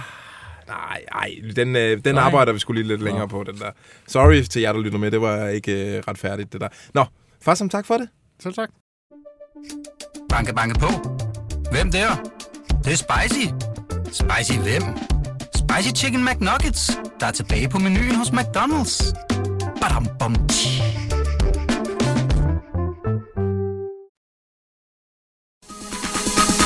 [0.68, 1.32] nej, nej.
[1.56, 2.24] Den, øh, den Nej.
[2.24, 3.70] arbejder vi skulle lige lidt længere på, den der.
[4.08, 5.12] Sorry til jer, der lytter med.
[5.12, 6.68] Det var ikke øh, retfærdigt, det der.
[6.94, 7.06] Nå,
[7.42, 8.08] far som tak for det.
[8.44, 8.70] Selv tak.
[10.30, 10.88] Banke, banke på.
[11.72, 12.08] Hvem der?
[12.68, 13.46] Det, det er spicy.
[14.06, 14.82] Spicy hvem?
[15.56, 19.14] Spicy Chicken McNuggets, der er tilbage på menuen hos McDonald's.
[19.86, 20.82] Badum, bom, tji.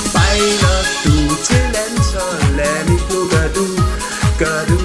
[0.09, 1.15] Spejler du
[1.47, 3.65] til landshold, lad mit nu gør du,
[4.41, 4.77] gør du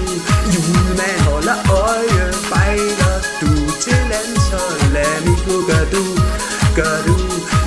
[0.53, 3.51] Julemand holder øje, spejler du
[3.85, 6.03] til landshold, lad mit nu gør du,
[6.79, 7.15] gør du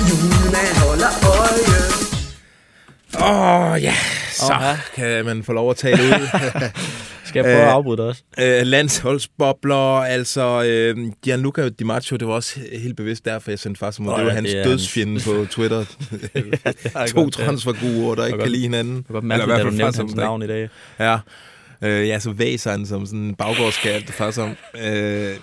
[0.09, 1.79] Julemand holder øje
[3.21, 3.95] Åh, oh, ja.
[4.31, 4.77] Så Åh, ja.
[4.95, 6.27] kan man få lov at tale ud.
[7.29, 8.23] Skal jeg prøve at Øh, afbryde dig også?
[8.39, 13.85] Øh, landsholdsbobler, altså øh, Gianluca Di Maggio, det var også helt bevidst derfor, jeg sendte
[13.85, 14.07] ud.
[14.07, 15.85] Åh, Det var ja, hans det dødsfjende på Twitter.
[17.13, 18.95] to transfergurer, der ikke kan lide hinanden.
[18.97, 20.69] Det var godt Eller i mærkeligt, hvert at du nævnte hans navn i dag.
[20.99, 21.19] Ja,
[21.81, 24.55] øh, ja så væser han som sådan en baggårdskat, det far som.
[24.83, 25.35] Øh,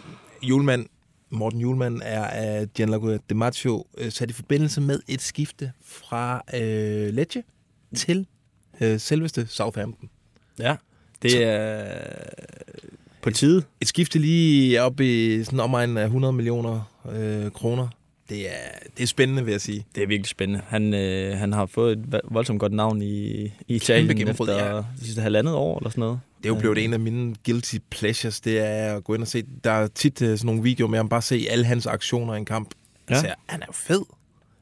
[0.43, 0.87] Julemand,
[1.31, 6.43] Morten Julemand er af Gianluca Di Maggio øh, sat i forbindelse med et skifte fra
[6.55, 7.43] øh, Lecce
[7.97, 8.27] til
[8.81, 10.09] øh, selveste Southampton.
[10.59, 10.77] Ja,
[11.23, 11.85] det er
[13.23, 13.63] på tide.
[13.81, 17.89] Et skifte lige op i sådan omegn af 100 millioner øh, kroner.
[18.29, 19.87] Det er, det er spændende, vil jeg sige.
[19.95, 20.63] Det er virkelig spændende.
[20.69, 23.07] Han, øh, han har fået et vo- voldsomt godt navn i,
[23.45, 24.77] i Italien efter ja.
[24.77, 26.21] de sidste halvandet år eller sådan noget.
[26.43, 29.29] Det er jo blevet en af mine guilty pleasures, det er at gå ind og
[29.29, 29.45] se.
[29.65, 32.39] Der er tit øh, sådan nogle videoer med ham, bare se alle hans aktioner i
[32.39, 32.71] en kamp.
[33.11, 33.15] Ja.
[33.15, 33.21] Ja.
[33.21, 34.03] Så han er jo fed.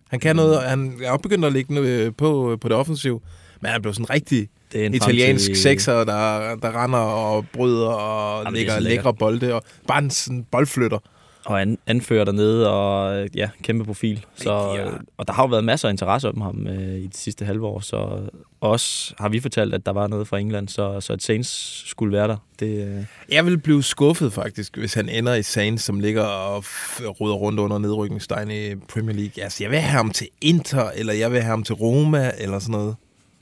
[0.09, 3.23] Han kan noget, han er begyndt at ligge øh, på, på det offensiv.
[3.61, 7.47] Men han blevet sådan rigtig Det er en italiensk fremtidig- sekser, der, der render og
[7.53, 9.55] bryder og Jamen, er lægger lækre bolde.
[9.55, 10.99] Og bare en sådan boldflytter.
[11.47, 14.25] Og an, anfører dernede, og ja, kæmpe profil.
[14.37, 14.85] Så, Ja.
[15.19, 17.67] og der har jo været masser af interesse om ham øh, i de sidste halve
[17.67, 18.19] år, så
[18.61, 22.13] også har vi fortalt, at der var noget fra England, så, så at Saints skulle
[22.17, 22.37] være der.
[22.61, 26.59] Det, øh, Jeg vil blive skuffet faktisk, hvis han ender i Saints, som ligger og
[26.59, 29.45] f- ruder rundt under nedrykningstegn i Premier League.
[29.45, 32.59] Altså, jeg vil have ham til Inter, eller jeg vil have ham til Roma, eller
[32.59, 32.97] sådan noget.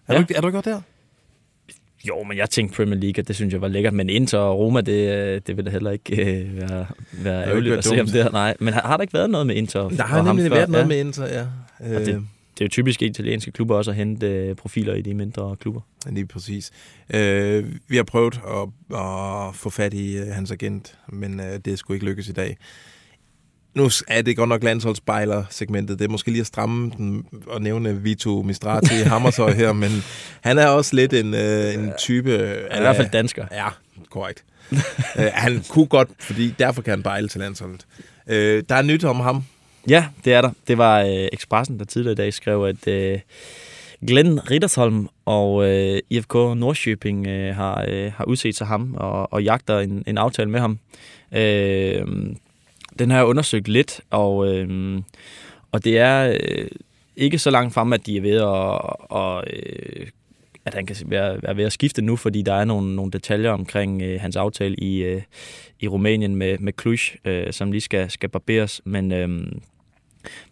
[0.08, 0.18] Er, Ja.
[0.18, 0.80] du, ikke- er du ikke godt der?
[2.08, 3.94] Jo, men jeg tænkte Premier League, og det synes jeg var lækkert.
[3.94, 7.74] Men Inter og Roma, det, øh, det vil da heller ikke øh, være, være ærgerligt
[7.74, 8.30] at se om det her.
[8.30, 9.88] Nej, men har, har der ikke været noget med Inter?
[9.88, 10.88] Der har nemlig været noget Ja.
[10.88, 11.46] med Inter, ja.
[11.96, 15.14] Og det, det er jo typisk italienske klubber også at hente øh, profiler i de
[15.14, 15.80] mindre klubber.
[16.08, 16.70] Øh, lige præcis.
[17.14, 21.78] Øh, vi har prøvet at, at få fat i øh, hans agent, men øh, det
[21.78, 22.56] skulle ikke lykkes i dag.
[23.74, 25.98] Nu er det godt nok landsholdsspejler-segmentet.
[25.98, 29.90] Det er måske lige at stramme den og nævne Vito Mistrati i Hammershøj her, men
[30.40, 32.30] han er også lidt en, øh, en type...
[32.30, 33.46] Han er i hvert fald dansker.
[33.52, 33.68] Ja,
[34.10, 34.44] korrekt.
[35.18, 37.86] øh, han kunne godt, fordi derfor kan han bejle til landsholdet.
[38.26, 39.44] Øh, der er nyt om ham.
[39.88, 40.50] Ja, det er der.
[40.68, 43.20] Det var øh, Expressen, der tidligere i dag skrev, at øh,
[44.06, 49.42] Glenn Rittersholm og øh, IFK Nordsjøping øh, har, øh, har udset sig ham og, og
[49.42, 50.78] jagter en, en aftale med ham.
[51.32, 52.06] Øh,
[52.98, 55.02] den har jeg undersøgt lidt, og, øh,
[55.72, 56.68] og det er øh,
[57.16, 60.06] ikke så langt frem, at de er ved at, og, øh,
[60.64, 63.50] at han kan være, være ved at skifte nu, fordi der er nogle, nogle detaljer
[63.50, 65.22] omkring øh, hans aftale i, øh,
[65.80, 68.80] i Rumænien med, med Cluj, øh, som lige skal, skal barberes.
[68.84, 69.28] Men, øh,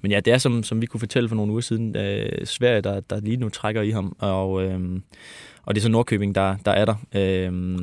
[0.00, 2.80] men ja, det er som, som vi kunne fortælle for nogle uger siden, øh, Sverige,
[2.80, 5.00] der, der lige nu trækker i ham, og, øh,
[5.62, 6.94] og det er så Nordkøbing, der, der er der.
[7.14, 7.78] Øh,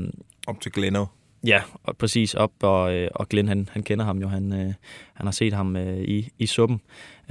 [0.48, 1.06] Op til Glenno.
[1.44, 4.74] Ja, og præcis op, og, øh, og Glenn, han, han kender ham jo, han, øh,
[5.14, 6.82] han har set ham øh, i, i suppen.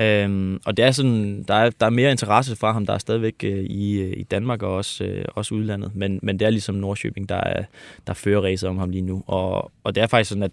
[0.01, 2.99] Øhm, og det er sådan, der er, der er mere interesse fra ham, der er
[2.99, 6.51] stadigvæk øh, i, øh, i Danmark og også, øh, også udlandet, men, men det er
[6.51, 7.65] ligesom Nordsjøbing, der, er,
[8.07, 10.53] der fører racer om ham lige nu, og, og det er faktisk sådan, at,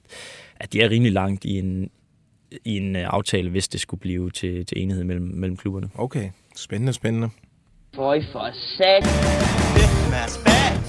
[0.56, 1.90] at de er rimelig langt i en,
[2.66, 5.90] i en øh, aftale, hvis det skulle blive til, til enighed mellem, mellem klubberne.
[5.96, 7.30] Okay, spændende, spændende.
[7.96, 9.04] Føj for sat.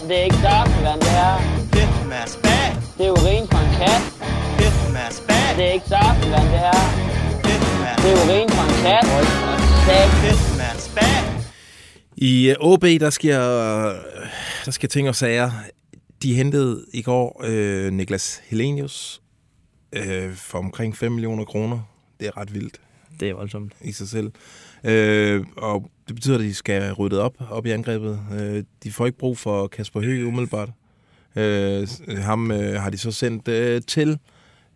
[0.09, 1.37] Det er ikke saftevand, det her.
[2.99, 4.03] Det er urin fra en kat.
[5.57, 6.81] Det er ikke saftevand, det her.
[8.03, 9.05] Det er urin fra en kat.
[9.05, 9.55] Føj for
[10.79, 11.55] sat.
[12.17, 13.39] I øh, OB, der sker,
[14.65, 15.51] der sker ting og sager.
[16.23, 19.23] De hentede i går øh, Niklas Helenius
[19.93, 21.81] øh, for omkring 5 millioner kroner.
[22.21, 22.81] Det er ret vildt
[23.21, 23.73] Det er voldsomt.
[23.81, 24.33] i sig selv.
[24.85, 28.21] Øh, og det betyder, at de skal rydde op, op i angrebet.
[28.41, 30.71] Øh, de får ikke brug for Kasper Høgh umiddelbart.
[31.37, 34.19] Øh, ham øh, har de så sendt øh, til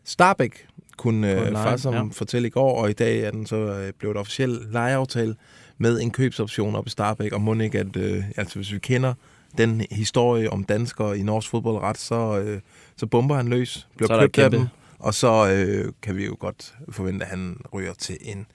[0.05, 2.03] Starbæk, kunne øh, leje, far som ja.
[2.13, 5.35] fortælle i går, og i dag er den så øh, blevet et officiel lejeaftale
[5.79, 9.15] med en købsoption op i Starbæk, og må ikke, at øh, altså, hvis vi kender
[9.59, 12.61] den historie om danskere i norsk fodboldret, så, øh,
[12.97, 14.67] så bomber han løs, bliver er købt af dem,
[14.99, 18.47] og så øh, kan vi jo godt forvente, at han ryger til en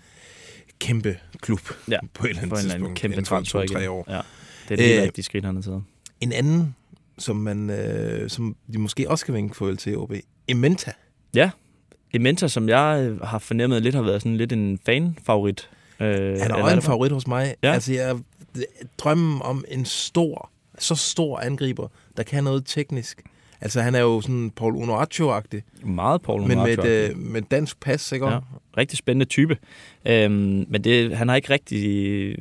[0.88, 1.60] kæmpe klub
[1.90, 2.74] Ja, på et eller andet en tidspunkt.
[2.84, 3.90] anden kæmpe for transfer igen.
[3.90, 4.06] år.
[4.08, 4.22] Ja,
[4.70, 5.84] det er det Øh, rigtige skridt, han har taget.
[6.22, 6.76] En anden,
[7.18, 10.14] som, man, øh, som de måske også skal vinke farvel til, OB.
[10.48, 10.92] Ementa.
[11.36, 11.50] Ja,
[12.14, 15.70] Ementa, som jeg øh, har fornemmet lidt, har været sådan lidt en fan-favorit.
[16.00, 16.08] Øh,
[16.40, 17.56] Han er også en favorit hos mig.
[17.64, 17.74] Ja.
[17.74, 18.18] Altså, jeg
[18.98, 23.22] drømmen om en stor, så stor angriber, der kan noget teknisk.
[23.64, 25.62] Altså, han er jo sådan Paul Unoaccio-agtig.
[25.86, 28.28] Meget Paul Men med et, øh, med dansk pas, ikke?
[28.28, 28.40] Ja,
[28.78, 29.58] rigtig spændende type.
[30.06, 31.86] Øhm, men det, han har ikke rigtig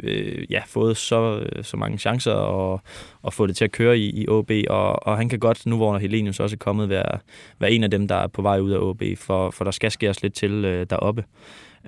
[0.05, 2.81] øh, ja, fået så, så mange chancer og,
[3.23, 5.77] og få det til at køre i, i OB, og, og han kan godt, nu
[5.77, 7.19] hvor Helenius også er kommet, være,
[7.59, 9.91] være en af dem, der er på vej ud af OB, for, for der skal
[9.91, 11.25] skæres lidt til øh, deroppe.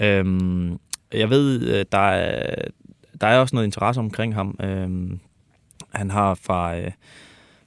[0.00, 0.78] Øhm,
[1.12, 2.54] jeg ved, øh, der er,
[3.20, 4.56] der er også noget interesse omkring ham.
[4.60, 5.20] Øhm,
[5.92, 6.76] han har fra...
[6.76, 6.90] Øh,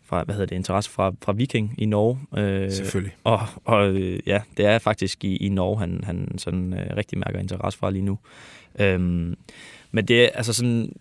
[0.08, 2.20] fra, hvad hedder det, interesse fra, fra Viking i Norge.
[2.38, 3.16] Øh, Selvfølgelig.
[3.24, 7.18] Og, og øh, ja, det er faktisk i, i Norge, han, han sådan øh, rigtig
[7.18, 8.20] mærker interesse fra lige nu.
[8.80, 9.36] Øhm,
[9.91, 10.93] men det er altså sådan,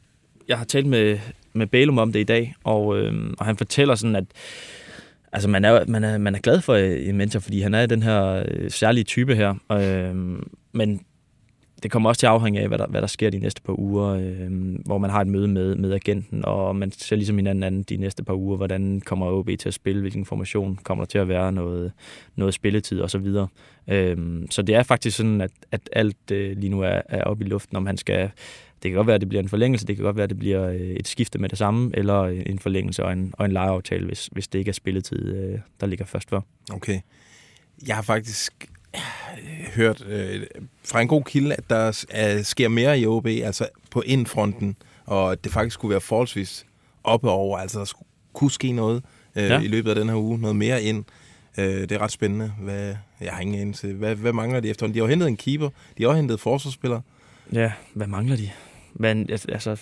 [0.49, 1.19] jeg har talt med,
[1.53, 4.25] med Bælum om det i dag, og, øhm, og han fortæller sådan, at
[5.33, 7.87] altså man er, man er, man er glad for øh, en mentor, fordi han er
[7.87, 9.55] den her øh, særlige type her.
[9.73, 11.01] Øhm, men
[11.83, 13.79] det kommer også til at afhænge af, hvad der, hvad der sker de næste par
[13.79, 17.62] uger, øh, hvor man har et møde med, med agenten, og man ser ligesom hinanden
[17.62, 21.07] anden de næste par uger, hvordan kommer OB til at spille, hvilken formation kommer der
[21.07, 21.93] til at være, noget,
[22.37, 23.27] noget spilletid osv.
[23.89, 27.45] Øh, så det er faktisk sådan, at, at alt øh, lige nu er, er oppe
[27.45, 28.31] i luften, om han skal...
[28.83, 30.39] Det kan godt være, at det bliver en forlængelse, det kan godt være, at det
[30.39, 33.53] bliver øh, et skifte med det samme, eller øh, en forlængelse og en, og en
[33.53, 36.47] lejeaftale, hvis, hvis det ikke er spilletid, øh, der ligger først for.
[36.72, 37.01] Okay.
[37.87, 38.70] Jeg har faktisk
[39.74, 40.47] hørt øh,
[40.84, 44.76] fra en god kilde, at der er, sker mere i OB, altså på indfronten,
[45.07, 46.66] og det faktisk skulle være forholdsvis
[47.05, 49.03] oppe over, altså der skulle, kunne ske noget
[49.36, 49.61] øh, Ja.
[49.61, 51.05] i løbet af den her uge, noget mere ind.
[51.59, 52.53] Øh, det er ret spændende.
[52.61, 53.92] Hvad, jeg har ingen anelse.
[53.92, 54.94] Hvad, hvad mangler de efterhånden?
[54.94, 55.68] De har jo hentet en keeper,
[55.99, 57.03] de har hentet forsvarsspillere.
[57.53, 58.51] Ja, hvad mangler de?
[58.94, 59.76] Men altså,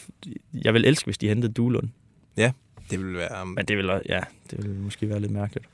[0.54, 1.88] jeg vil elske, hvis de hentede Duelund.
[2.36, 2.52] Ja,
[2.90, 3.42] det vil være...
[3.42, 3.48] Um...
[3.48, 5.66] Men det vil, ja, det vil måske være lidt mærkeligt.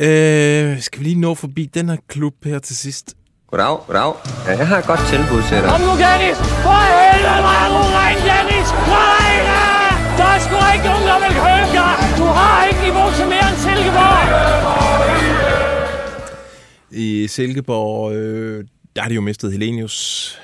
[0.00, 3.14] Øh, skal vi lige nå forbi den her klub her til sidst?
[3.50, 4.12] Goddag, goddag.
[4.46, 5.68] Ja, jeg har et godt tilbud til dig.
[5.72, 6.38] Kom nu, Dennis!
[6.64, 8.68] For helvede, hvor er du ren, Dennis!
[8.96, 9.64] Nej, da!
[10.18, 11.94] Der er sgu ikke nogen, der vil købe dig!
[12.20, 14.24] Du har ikke niveau til mere end Silkeborg!
[16.90, 18.64] I Silkeborg, øh,
[18.96, 20.38] der har de jo mistet Helenius.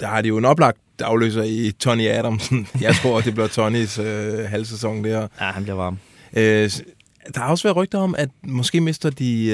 [0.00, 2.68] Der har de jo en oplagt afløser i Tony Adamsen.
[2.80, 5.20] Jeg tror, det bliver Tonys øh, halvsæson der.
[5.40, 5.98] Ja, han bliver varm.
[6.36, 6.70] Øh,
[7.34, 9.50] der har også været rygter om, at måske mister de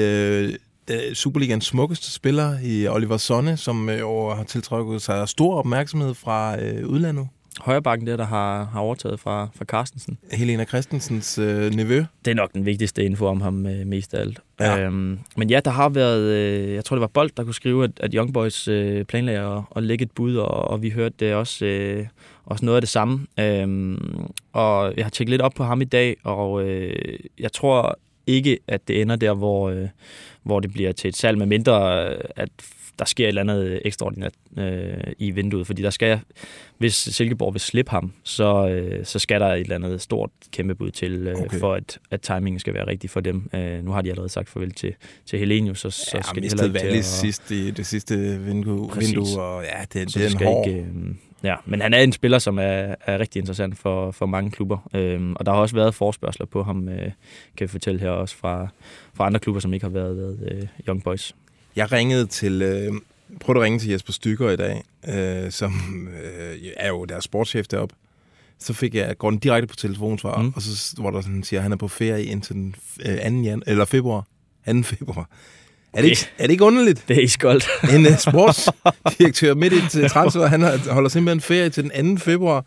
[0.89, 6.61] øh, Superligans smukkeste spiller i Oliver Sonne, som øh, har tiltrukket sig stor opmærksomhed fra
[6.61, 7.27] øh, udlandet.
[7.59, 10.17] Højrebakken der, der har, har overtaget fra, fra Carstensen.
[10.31, 12.03] Helena Christensens øh, nevø.
[12.25, 14.39] Det er nok den vigtigste info om ham øh, mest af alt.
[14.59, 14.79] Ja.
[14.79, 17.83] Øhm, men ja, der har været, øh, jeg tror det var Bold, der kunne skrive,
[17.83, 21.15] at, at Young Boys øh, planlægger at, at lægge et bud, og, og vi hørte
[21.19, 22.05] det også, øh,
[22.45, 23.27] også noget af det samme.
[23.39, 23.97] Øhm,
[24.53, 28.59] og jeg har tjekket lidt op på ham i dag, og øh, jeg tror ikke,
[28.67, 29.87] at det ender der, hvor, øh,
[30.43, 32.49] hvor det bliver til et salg, med mindre øh, at
[32.99, 36.19] der sker et eller andet ekstraordinært øh, i vinduet, fordi der skal,
[36.77, 40.75] hvis Silkeborg vil slippe ham, så, øh, så skal der et eller andet stort kæmpe
[40.75, 41.59] bud til, øh, Okay.
[41.59, 43.49] for at, at timingen skal være rigtig for dem.
[43.53, 44.93] Øh, nu har de allerede sagt farvel til,
[45.25, 48.39] til Helenius, så, så Ja, skal de heller ikke til at- sidst i det sidste
[48.39, 49.15] vindue, Præcis.
[49.15, 50.67] vindue og ja, det, så det er en hård.
[50.67, 50.85] Ikke, øh,
[51.43, 54.89] ja, men han er en spiller, som er, er rigtig interessant for, for mange klubber.
[54.93, 57.01] Øhm, og der har også været forspørgseler på ham, øh,
[57.57, 58.67] kan vi fortælle her også fra,
[59.13, 61.35] fra andre klubber, som ikke har været, været øh, Young Boys.
[61.77, 62.91] Jeg ringede til, øh,
[63.41, 65.73] prøvede at ringe til Jesper Stykker i dag, øh, som
[66.23, 67.95] øh, er jo deres sportschef deroppe.
[68.59, 70.53] Så fik jeg, går den direkte på telefonsvar, mm.
[70.55, 72.75] og så hvor der sådan siger, at han er på ferie indtil den
[73.05, 73.41] øh, 2.
[73.41, 74.25] Jan, eller februar.
[74.71, 74.83] 2.
[74.83, 75.29] februar.
[75.93, 77.03] Er det, ikke, er det ikke underligt?
[77.07, 77.67] Det er iskoldt.
[77.95, 82.23] En uh, sportsdirektør midt i til transfer, han har- holder simpelthen ferie til den 2.
[82.23, 82.65] februar.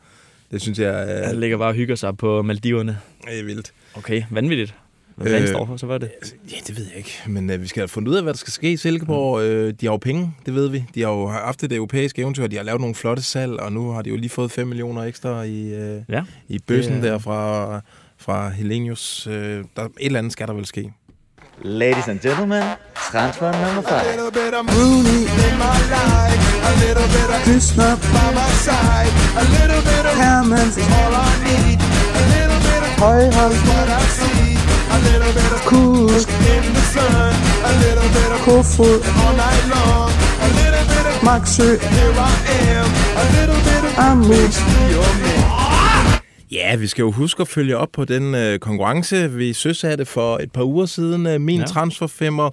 [0.51, 2.99] Det synes jeg er, Han ligger bare og hygger sig på Maldiverne.
[3.29, 3.73] er vildt.
[3.95, 4.75] Okay, vanvittigt.
[5.21, 6.11] Hvad fanden står for, så var det?
[6.51, 7.19] Ja, det ved jeg ikke.
[7.27, 9.43] Men øh, vi skal have fundet ud af, hvad der skal ske i Silkeborg.
[9.43, 10.85] Øh, de har jo penge, det ved vi.
[10.95, 12.47] De har jo haft et europæisk eventyr.
[12.47, 15.03] De har lavet nogle flotte salg, og nu har de jo lige fået 5 millioner
[15.03, 16.23] ekstra i, øh, Ja.
[16.49, 17.81] i bøssen Det er- der fra,
[18.19, 19.27] fra Helenius.
[19.27, 20.93] Øh, der, et eller andet skal der vel ske.
[21.63, 22.63] Ladies and gentlemen,
[23.13, 23.93] Transfer nummer 5.
[24.11, 26.43] little bit of Rooney in my life.
[26.71, 29.13] A little bit of Krishna by my side.
[29.43, 31.79] A little bit of Hammond is all I need.
[32.21, 34.40] A little bit of Højhold what I see.
[34.95, 37.33] A little bit of Kusk in the sun.
[37.71, 40.11] A little bit of Kofod all night long.
[40.47, 41.69] A little bit of Maxø.
[41.97, 42.33] Here I
[42.77, 42.89] am.
[43.23, 44.55] A little bit of Amut.
[44.95, 46.21] Your man.
[46.51, 50.39] Ja, vi skal jo huske at følge op på den øh, konkurrence, vi søsatte for
[50.39, 51.27] et par uger siden.
[51.27, 51.61] Øh, min Ja.
[51.63, 51.67] ja.
[51.67, 52.51] transferfemmer.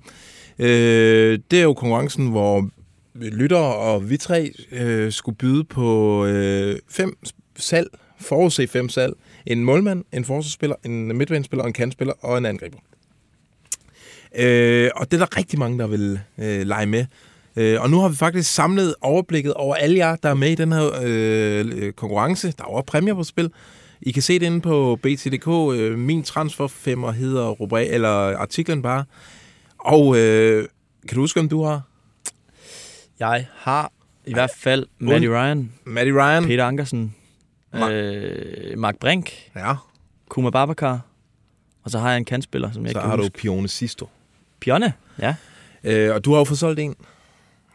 [0.59, 2.69] Øh, det er jo konkurrencen, hvor
[3.15, 7.17] lytter og vi tre øh, skulle byde på øh, fem
[7.59, 7.87] salg,
[8.21, 9.13] forudse fem salg.
[9.47, 12.77] En målmand, en forsvarsspiller, en midtbanespiller, en kantspiller og en angriber.
[14.35, 17.05] Øh, og det er der rigtig mange, der vil øh, lege med.
[17.55, 20.55] Øh, og nu har vi faktisk samlet overblikket over alle jer, der er med i
[20.55, 22.51] den her øh, konkurrence.
[22.51, 23.51] Der er også præmier på spil.
[24.01, 25.77] I kan se det inde på BT.dk.
[25.79, 29.05] Øh, min transferfemmer hedder rubrik, eller artiklen bare.
[29.77, 30.67] Og øh,
[31.07, 31.81] kan du huske, om du har?
[33.19, 33.91] Jeg har
[34.25, 36.45] i hvert fald Matty Ryan, Matty Ryan.
[36.45, 37.15] Peter Ankersen,
[37.83, 39.73] øh, Mark Brink, Ja.
[40.29, 40.99] Kuma Babacar,
[41.83, 43.37] og så har jeg en kantspiller, som jeg Så ikke kan har du huske.
[43.37, 44.09] Pione Sisto.
[44.59, 45.35] Pione, ja.
[45.83, 46.95] Øh, og du har jo fået solgt en.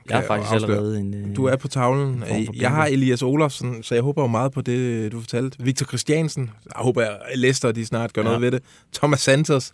[0.08, 0.76] Jeg har faktisk afsløre.
[0.76, 1.14] allerede en...
[1.14, 2.24] Øh, Du er på tavlen.
[2.54, 5.56] Jeg har Elias Olofsen, så jeg håber jo meget på det, du fortalte.
[5.64, 6.42] Victor Christiansen.
[6.64, 8.26] Jeg håber, at Leicester de snart gør Ja.
[8.26, 8.62] noget ved det.
[8.94, 9.72] Thomas Santos.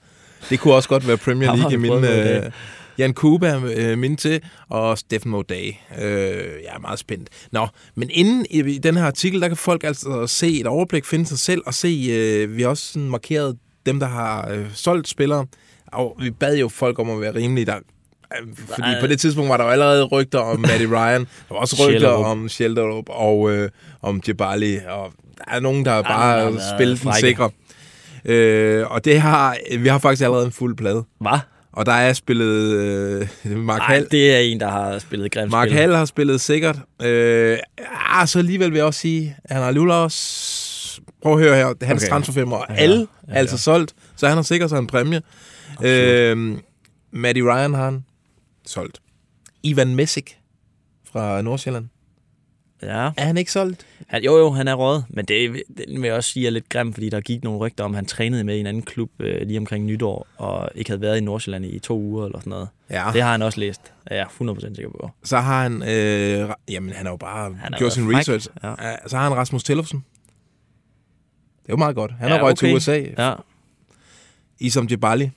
[0.50, 1.92] Det kunne også godt være Premier League i min...
[2.04, 2.50] Øh,
[2.98, 5.72] Jan Kuba øh, min til, og Steffen Moday.
[5.98, 7.28] Øh, jeg er meget spændt.
[7.52, 11.04] Nå, men inden i, i den her artikel, der kan folk altså se et overblik,
[11.04, 14.66] finde sig selv, og se, øh, vi har også sådan markeret dem, der har øh,
[14.74, 15.46] solgt spillere.
[15.92, 19.00] Og vi bad jo folk om at være rimelige, der øh, fordi Nej.
[19.00, 21.20] på det tidspunkt var der jo allerede rygter om Matty Ryan.
[21.20, 23.70] Der var også rygter om Shelderup og øh,
[24.02, 24.76] om Jebali.
[24.88, 27.50] Og der er nogen, der der bare været spillet den sikre.
[28.24, 31.04] Øh, og det har, vi har faktisk allerede en fuld plade.
[31.20, 31.38] Hvad?
[31.72, 34.08] Og der er spillet øh, Mark Nej, Hall.
[34.10, 35.78] det er en, der har spillet grimt Mark spil.
[35.78, 36.78] Hall har spillet sikkert.
[37.02, 37.58] Øh,
[38.10, 41.00] ah, så alligevel vil jeg også sige, at han har alligevel også...
[41.22, 42.10] Prøv at høre her, er hans Okay.
[42.10, 42.56] transferfemmer.
[42.56, 42.96] Og Ja, alle
[43.28, 43.58] ja, er altså ja.
[43.58, 45.22] solgt, så han har sikkert sig en præmie.
[45.84, 46.56] Øh,
[47.12, 48.04] Matty Ryan har han
[48.66, 48.98] solgt.
[49.62, 50.36] Ivan Messick
[51.12, 51.84] fra Nordsjælland.
[52.82, 53.10] Ja.
[53.16, 53.86] Er han ikke solgt?
[54.06, 56.68] Han, jo, jo, han er råd, men det, det vil jeg også sige er lidt
[56.68, 59.46] grimt, fordi der gik nogle rygter om, at han trænede med en anden klub øh,
[59.46, 62.68] lige omkring nytår, og ikke havde været i Nordsjælland i to uger eller sådan noget.
[62.90, 63.10] Ja.
[63.12, 65.10] Det har han også læst, er jeg 100% sikker på.
[65.24, 65.82] Så har han...
[65.82, 68.16] Øh, jamen, han har jo bare Han gjort sin fræk.
[68.16, 68.48] research.
[68.62, 68.88] Ja.
[68.88, 68.96] Ja.
[69.06, 70.04] Så har han Rasmus Tellefsen.
[71.62, 72.12] Det er jo meget godt.
[72.20, 72.66] Han Ja, har røget okay.
[72.68, 73.04] til USA.
[73.18, 73.34] Ja.
[74.60, 75.30] Isom Jebali.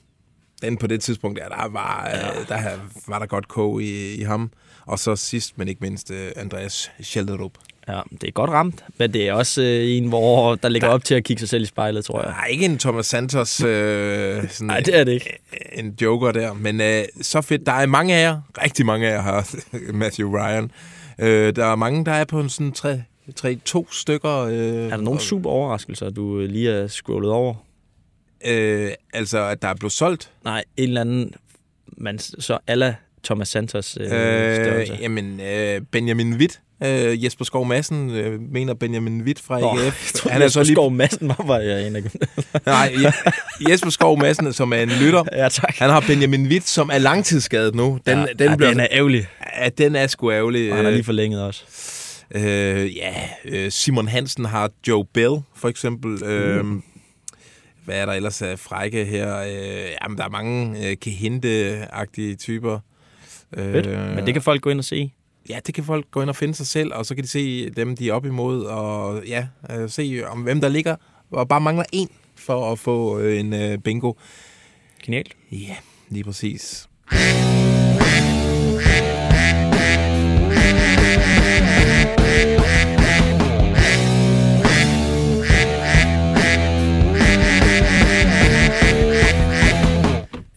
[0.62, 2.54] Den på det tidspunkt, der, der, var, ja.
[2.54, 2.70] der
[3.08, 4.50] var der godt kog i, i ham.
[4.92, 7.52] Og så sidst, men ikke mindst, øh, Andreas Schelderup.
[7.88, 11.04] Ja, det er godt ramt, men det er også øh, en, hvor der ligger op
[11.04, 12.28] til at kigge sig selv i spejlet, tror jeg.
[12.28, 15.38] Der er ikke en Thomas Santos øh, sådan, Nej, det er det ikke.
[15.72, 16.52] en joker der.
[16.52, 17.66] Men øh, så fedt.
[17.66, 19.54] Der er mange af jer, rigtig mange af jer har
[19.92, 20.70] Matthew Ryan.
[21.18, 23.02] Øh, der er mange, der er på en sådan tre,
[23.36, 24.36] tre to stykker.
[24.38, 27.54] Øh, Er der nogle super overraskelser, du øh, lige er scrollet over?
[28.46, 30.30] Øh, altså, at der er blevet solgt?
[30.44, 31.34] Nej, en eller anden,
[31.96, 32.94] man, så alla
[33.24, 34.98] Thomas Santos øh, Øh, størrelse.
[35.00, 36.60] jamen, øh, Benjamin Witt.
[36.84, 39.84] Øh, Jesper Skov Madsen øh, mener Benjamin Witt fra Nå, AGF.
[39.84, 42.10] jeg troede, Jesper Skov Madsen var bare jeg en af dem.
[42.66, 45.24] Nej, Je- Jesper Skov Madsen, som er en lytter.
[45.32, 45.74] Ja, tak.
[45.78, 47.98] Han har Benjamin Witt, som er langtidsskadet nu.
[48.06, 49.26] Den, Ja, den, ja, bliver, den er ærgerlig.
[49.62, 50.70] Ja, den er sgu ærgerlig.
[50.70, 51.64] Og han har Øh, lige forlænget også.
[52.34, 53.14] Øh, ja,
[53.44, 56.22] øh, Simon Hansen har Joe Bell, for eksempel.
[56.24, 56.64] Øh,
[57.84, 59.36] hvad er der ellers af frække her?
[59.38, 62.78] Øh, jamen, der er mange øh, Kehinde-agtige typer.
[63.54, 63.86] Fedt.
[64.14, 65.12] Men det kan folk gå ind og se.
[65.48, 67.70] Ja, det kan folk gå ind og finde sig selv, og så kan de se
[67.70, 70.96] dem, de er op imod, og ja, øh, se om hvem der ligger,
[71.30, 74.12] og bare mangler en for at få øh, en øh, bingo.
[75.04, 75.36] Genialt.
[75.52, 75.76] Ja,
[76.08, 76.88] lige præcis.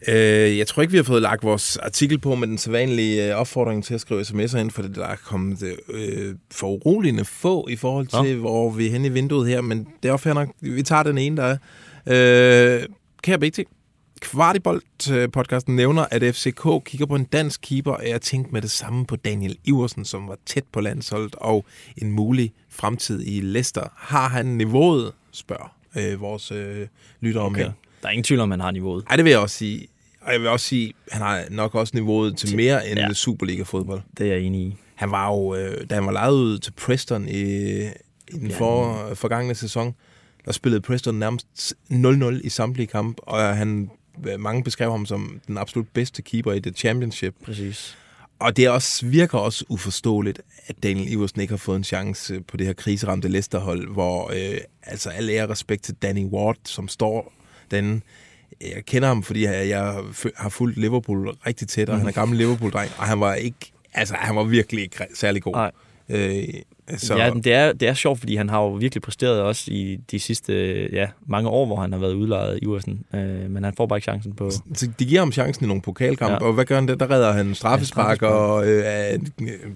[0.08, 3.36] Øh, jeg tror ikke, vi har fået lagt vores artikel på med den sædvanlige øh,
[3.36, 7.68] opfordring til at skrive sms'er ind, for det der er kommet øh, for uroligende få
[7.70, 8.40] i forhold til, Nå.
[8.40, 10.50] hvor vi er henne i vinduet her, men det er også nok.
[10.62, 11.58] Vi tager den ene, der
[12.06, 12.78] er.
[12.78, 12.84] Øh,
[13.24, 13.60] kære BT,
[14.26, 19.06] Kvartibolt-podcasten nævner, at FCK kigger på en dansk keeper, og jeg tænkte med det samme
[19.06, 21.66] på Daniel Iversen, som var tæt på landsholdet, og
[21.98, 23.84] en mulig fremtid i Leicester.
[23.96, 26.88] Har han niveauet, spørger øh, vores øh,
[27.22, 27.64] lytter om Okay.
[27.64, 27.72] her.
[28.02, 29.04] Der er ingen tvivl om, han har niveauet.
[29.10, 29.88] Ej, det vil jeg også sige.
[30.26, 33.14] Og jeg vil også sige, han har nok også niveauet til mere end Ja.
[33.14, 34.02] Superliga-fodbold.
[34.18, 34.76] Det er jeg enig i.
[34.96, 37.42] Han var jo, øh, da han var lejet ud til Preston i,
[37.84, 37.90] i
[38.32, 39.96] den for, forgangne sæson,
[40.46, 43.90] der spillede Preston nærmest 0-0 i samtlige kampe, og han
[44.40, 47.36] mange beskrev ham som den absolut bedste keeper i The Championship.
[47.46, 47.98] Præcis.
[48.40, 52.42] Og det er også, virker også uforståeligt, at Daniel Iversen ikke har fået en chance
[52.42, 56.88] på det her kriseramte Leicester-hold, hvor øh, altså al ære respekt til Danny Ward, som
[56.88, 57.34] står
[57.72, 58.04] den.
[58.62, 59.96] Jeg kender ham, fordi jeg, jeg
[60.36, 64.16] har fulgt Liverpool rigtig tæt, og han er gammel Liverpool-dreng, og han var ikke, altså
[64.18, 65.54] han var virkelig ikke særlig god.
[65.54, 65.72] Nej.
[66.10, 66.44] Øh,
[66.98, 67.18] Så...
[67.18, 70.20] Ja, det er, det er sjovt, fordi han har jo virkelig præsteret også i de
[70.20, 70.54] sidste
[70.94, 73.06] ja, mange år, hvor han har været udlejet i Iversen.
[73.14, 74.52] Øh, men han får bare ikke chancen på...
[74.74, 76.48] Så de giver ham chancen i nogle pokalkampe, ja.
[76.48, 76.96] Og hvad gør han der?
[76.96, 79.18] Der redder han straffespark Ja, og øh, er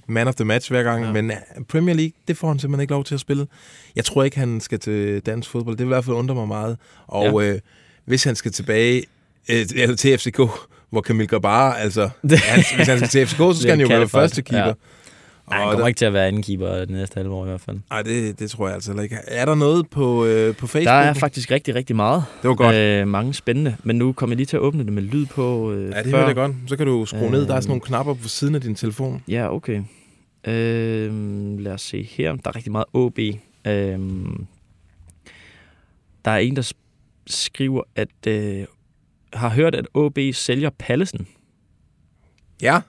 [0.08, 1.06] man of the match hver gang.
[1.06, 1.12] Ja.
[1.12, 3.48] Men øh, Premier League, det får han simpelthen ikke lov til at spille.
[3.96, 5.78] Jeg tror ikke, han skal til dansk fodbold.
[5.78, 6.78] Det vil i hvert fald undre mig meget.
[7.08, 7.50] Og ja.
[7.54, 7.60] øh,
[8.10, 9.04] hvis han skal tilbage
[9.52, 9.66] øh,
[9.98, 10.38] til FCK,
[10.90, 14.08] hvor Camille Grabar, altså, han, hvis han skal til FCK, så skal han jo være
[14.10, 14.68] første keeper.
[14.68, 14.74] ja.
[15.52, 17.62] Ej, han kommer ikke til at være anden keeper det næste halve år i hvert
[17.62, 17.78] fald.
[17.90, 19.18] Nej, det, det tror jeg altså ikke.
[19.28, 20.86] Er der noget på, øh, på Facebook?
[20.88, 22.24] Der er faktisk rigtig, rigtig meget.
[22.42, 22.76] Det var godt.
[22.76, 23.76] Øh, mange spændende.
[23.84, 26.12] Men nu kommer jeg lige til at åbne det med lyd på øh, Ja, det
[26.12, 26.18] før.
[26.18, 26.52] hører jeg godt.
[26.68, 27.42] Så kan du skrue ned.
[27.46, 29.24] Der er Øh, sådan nogle knapper på siden af din telefon.
[29.28, 29.82] Ja, okay.
[30.48, 32.32] Øh, lad os se her.
[32.36, 33.20] Der er rigtig meget OB.
[33.20, 34.00] Øh,
[36.26, 36.72] der er en, der
[37.30, 38.66] skriver, at øh,
[39.34, 41.28] har hørt, at OB sælger Pallesen.
[42.62, 42.82] Ja.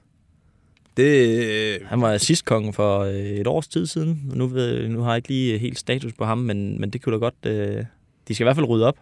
[0.97, 1.83] Det...
[1.87, 4.23] Han var assistkongen for øh, et års tid siden.
[4.35, 7.13] Nu, ved, nu har jeg ikke lige helt status på ham, men, men det kunne
[7.13, 7.35] da godt...
[7.47, 7.85] Øh,
[8.29, 8.99] de skal i hvert fald rydde op.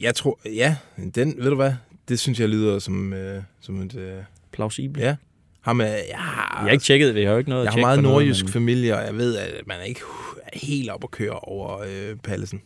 [0.00, 0.76] Jeg tror, ja,
[1.14, 1.72] den, ved du hvad,
[2.08, 3.94] det synes jeg lyder som, øh, som et...
[3.96, 4.22] Øh,
[4.52, 5.04] Plausibelt.
[5.04, 5.16] ja.
[5.60, 7.98] Ham er, ja, Jeg har ikke tjekket, vi har jo ikke noget jeg har meget
[7.98, 10.00] på noget, nordjysk men- familie, og jeg ved, at man er ikke
[10.42, 12.62] er helt op at køre over øh, Pallesen.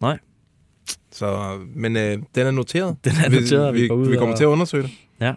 [0.00, 0.18] Nej.
[1.16, 2.96] Så, men øh, den er noteret.
[3.04, 4.90] Den er noteret, Vi, vi vi, går ud vi kommer og- til at undersøge det.
[5.20, 5.34] Ja.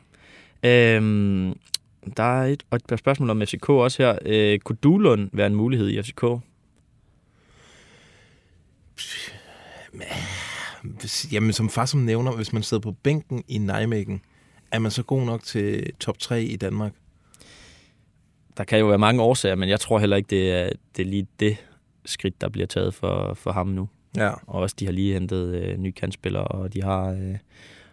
[0.95, 1.53] Øhm,
[2.17, 4.17] der er et, og et par spørgsmål om FCK også her.
[4.25, 6.23] Øh, kunne Duelund være en mulighed i FCK?
[11.31, 14.21] Jamen, som far som nævner, hvis man sidder på bænken i Nijmegen,
[14.71, 16.93] er man så god nok til top 3 i Danmark?
[18.57, 21.09] Der kan jo være mange årsager, men jeg tror heller ikke, det er, det er
[21.09, 21.57] lige det
[22.05, 23.89] skridt, der bliver taget for, for ham nu.
[24.17, 24.29] Ja.
[24.29, 27.35] Og også, de har lige hentet øh, nye kantspillere, og de har, øh,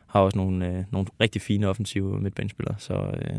[0.07, 2.75] har også nogle, øh, nogle rigtig fine offensive midtbanespillere.
[2.79, 3.31] Så øh,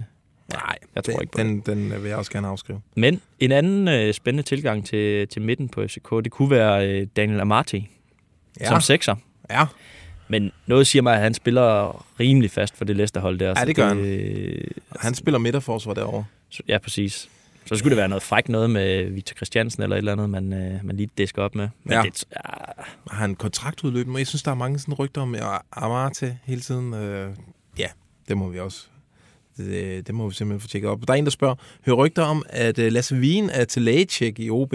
[0.53, 2.81] Nej, jeg tror den, ikke på den, den vil jeg også gerne afskrive.
[2.95, 7.07] Men en anden øh, spændende tilgang til, til midten på FCK, det kunne være øh,
[7.15, 7.89] Daniel Amati
[8.59, 8.65] Ja.
[8.67, 9.15] som sekser.
[9.49, 9.65] Ja.
[10.27, 13.53] Men noget siger mig, at han spiller rimelig fast for det Leicester-hold der.
[13.59, 14.05] Ja, det gør han.
[14.05, 14.67] Øh,
[14.99, 16.25] Han spiller midterforsvar derovre.
[16.49, 17.29] så, ja, præcis.
[17.67, 20.53] Så skulle det være noget frækt noget med Victor Christiansen eller et eller andet, man,
[20.53, 21.69] øh, man lige disker op med.
[21.83, 22.01] Men Ja.
[22.01, 22.39] det, ja,
[23.11, 24.07] Har han kontraktudløb?
[24.07, 25.35] Men jeg synes, der er mange sådan rygter om
[25.71, 26.93] Amarte hele tiden.
[26.93, 27.29] Øh,
[27.79, 27.87] ja,
[28.27, 28.85] det må vi også.
[29.57, 31.07] Det, det må vi simpelthen få tjekket op.
[31.07, 31.55] Der er en, der spørger,
[31.85, 34.73] hører rygter om, at øh, Lasse Wien er til lægecheck i OB.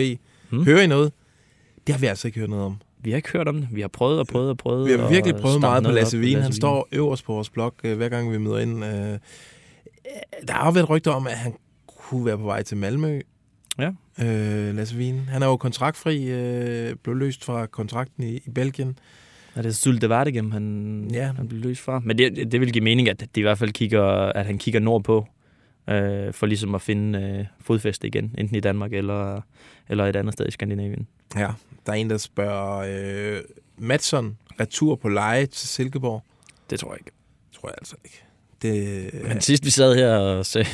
[0.51, 0.64] Hmm.
[0.64, 1.12] Hører I noget?
[1.86, 2.76] Det har vi altså ikke hørt noget om.
[3.01, 3.68] vi har ikke hørt om det.
[3.72, 4.86] Vi har prøvet og prøvet og prøvet.
[4.86, 6.43] Vi har virkelig prøvet meget på Lasse Wien.
[6.43, 8.80] Han står øverst på vores blog, hver gang vi møder ind.
[10.49, 11.55] Der har jo været rygter om, at han
[12.12, 13.20] kunne være på vej til Malmø.
[13.78, 13.90] Ja.
[14.22, 15.18] Øh, Lasse Wien.
[15.18, 18.98] Han er jo kontraktfri, øh, blev løst fra kontrakten i, i Belgien.
[19.54, 21.32] Er det Sylte Vardegem, han, Ja.
[21.36, 21.98] han blev løst fra?
[22.04, 24.02] Men det, det vil give mening, at det i hvert fald kigger,
[24.32, 25.26] at han kigger nordpå,
[25.90, 29.40] øh, for ligesom at finde øh, fodfæste igen, enten i Danmark eller,
[29.88, 31.06] eller et andet sted i Skandinavien.
[31.36, 31.50] Ja,
[31.86, 33.40] der er en, der spørger, øh,
[33.78, 36.22] Madsen retur på leje til Silkeborg?
[36.70, 37.10] Det tror jeg ikke.
[37.52, 38.24] Tror jeg altså ikke.
[38.62, 40.68] Det, Men sidst vi sad her og sagde,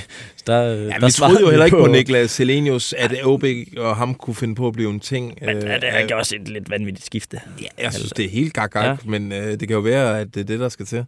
[0.47, 3.45] der, ja, der vi troede jo heller ikke på Niklas Selenius, at OB
[3.77, 5.39] og ham kunne finde på at blive en ting.
[5.41, 7.41] Men Øh, ja, det gjort også et lidt vanvittigt skifte.
[7.61, 8.97] Ja, jeg synes, det er helt gak, ja.
[9.05, 11.05] men øh, det kan jo være, at det er det, der skal til.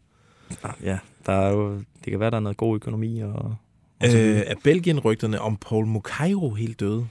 [0.84, 3.20] Ja, der er jo, det kan være, der er noget god økonomi.
[3.20, 3.56] Og, og
[4.04, 7.06] Øh, er Belgien-rygterne om Paul Mukairo helt døde?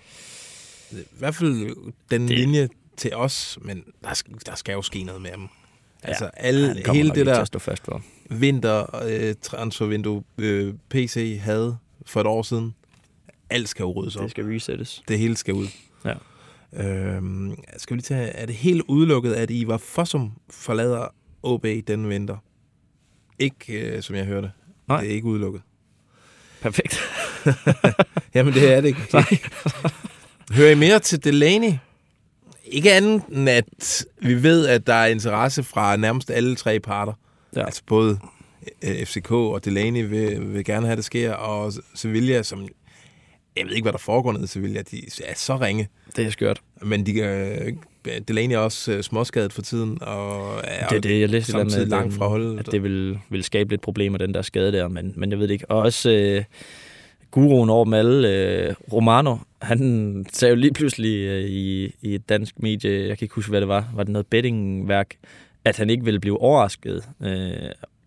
[0.91, 1.76] I hvert fald
[2.11, 2.38] den det...
[2.38, 5.49] linje til os, men der skal, der skal jo ske noget med ham.
[6.03, 8.01] Altså, Ja, alle, hele det ikke til der at stå fast for.
[8.30, 12.76] Vinter øh, transfervindue øh, PC havde for et år siden,
[13.50, 14.24] alt skal jo ryddes op.
[14.24, 15.04] Det skal resettes.
[15.08, 15.68] Det hele skal ud.
[16.06, 16.14] Ja.
[16.74, 21.08] Øhm, skal vi lige tage, er det helt udelukket, at Ivar Fossum forlader
[21.44, 22.38] OB denne vinter?
[23.40, 24.52] Ikke, øh, som jeg hørte.
[24.88, 25.02] Nej.
[25.02, 25.62] Det er ikke udelukket.
[26.62, 27.00] Perfekt.
[28.36, 29.02] Jamen, det er det ikke.
[30.58, 31.74] Hører I mere til Delaney?
[32.66, 37.14] Ikke andet end, at vi ved, at der er interesse fra nærmest alle tre parter.
[37.56, 37.66] Ja.
[37.66, 38.20] Altså både
[38.84, 42.68] øh, FCK og Delaney vil, vil gerne have, at det sker, og Sevilla, som...
[43.58, 44.82] Jeg ved ikke, hvad der foregår nede i Sevilla.
[44.91, 45.89] De er så ringe.
[46.16, 46.62] Det er skørt.
[46.82, 47.74] Men de, øh,
[48.28, 51.88] Delaney er også øh, småskadet for tiden, og er Det er det, jeg læste samtidig
[51.88, 52.60] med, langt fra holdet.
[52.60, 55.47] at det vil, vil skabe lidt problemer, den der skade der, men, men jeg ved
[55.47, 55.72] det ikke.
[55.72, 56.43] Og også øh,
[57.32, 62.30] guruen over dem alle, øh, Romano, han sagde jo lige pludselig øh, i, i et
[62.30, 65.16] dansk medie, jeg kan ikke huske, hvad det var, var det noget bettingværk,
[65.66, 67.51] at han ikke ville blive overrasket, øh,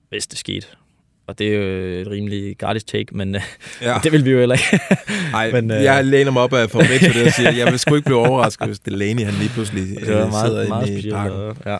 [0.09, 0.66] hvis det skete.
[1.26, 3.40] Og det er jo et rimelig gratis take, men øh,
[3.82, 3.98] Ja.
[4.05, 4.80] det vil vi jo heller ikke.
[5.32, 5.82] Nej, men, øh...
[5.82, 8.18] jeg læner mig op af Formel 1 det og siger, jeg vil sgu ikke blive
[8.28, 11.36] overrasket, hvis Delaney han lige pludselig Det var øh, meget- sidder meget inde i parken.
[11.38, 11.76] og- ja.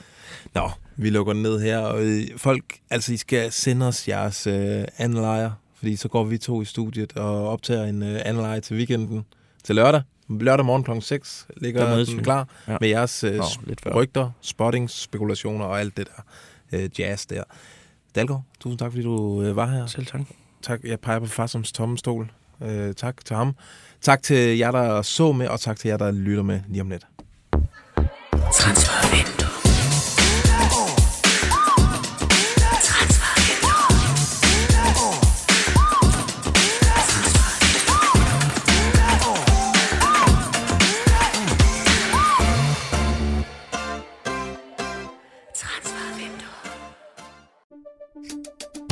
[0.55, 4.85] Nå, vi lukker ned her, og øh, folk, altså I skal sende os jeres øh,
[4.99, 8.61] anden lejr, fordi så går vi to i studiet og optager en øh, anden lejr
[8.61, 9.25] til weekenden,
[9.65, 10.03] til lørdag.
[10.41, 10.91] Lørdag morgen kl.
[11.01, 12.23] 6 Der ligger den vi.
[12.23, 12.77] klar Ja.
[12.81, 13.91] med jeres øh, Nå, s- lidt før.
[13.95, 16.23] rygter, spottings, spekulationer og alt det der
[16.79, 17.43] øh, jazz der.
[18.15, 19.87] Dalgaard, tusind tak, fordi du øh, var her.
[19.87, 20.21] Selv tak.
[20.63, 22.31] Tak, jeg peger på far som tomme stol.
[22.63, 23.57] Øh, tak til ham.
[24.01, 26.91] Tak til jer, der så med, og tak til jer, der lytter med lige om
[26.91, 27.07] lidt.
[28.33, 29.62] Transfervindue.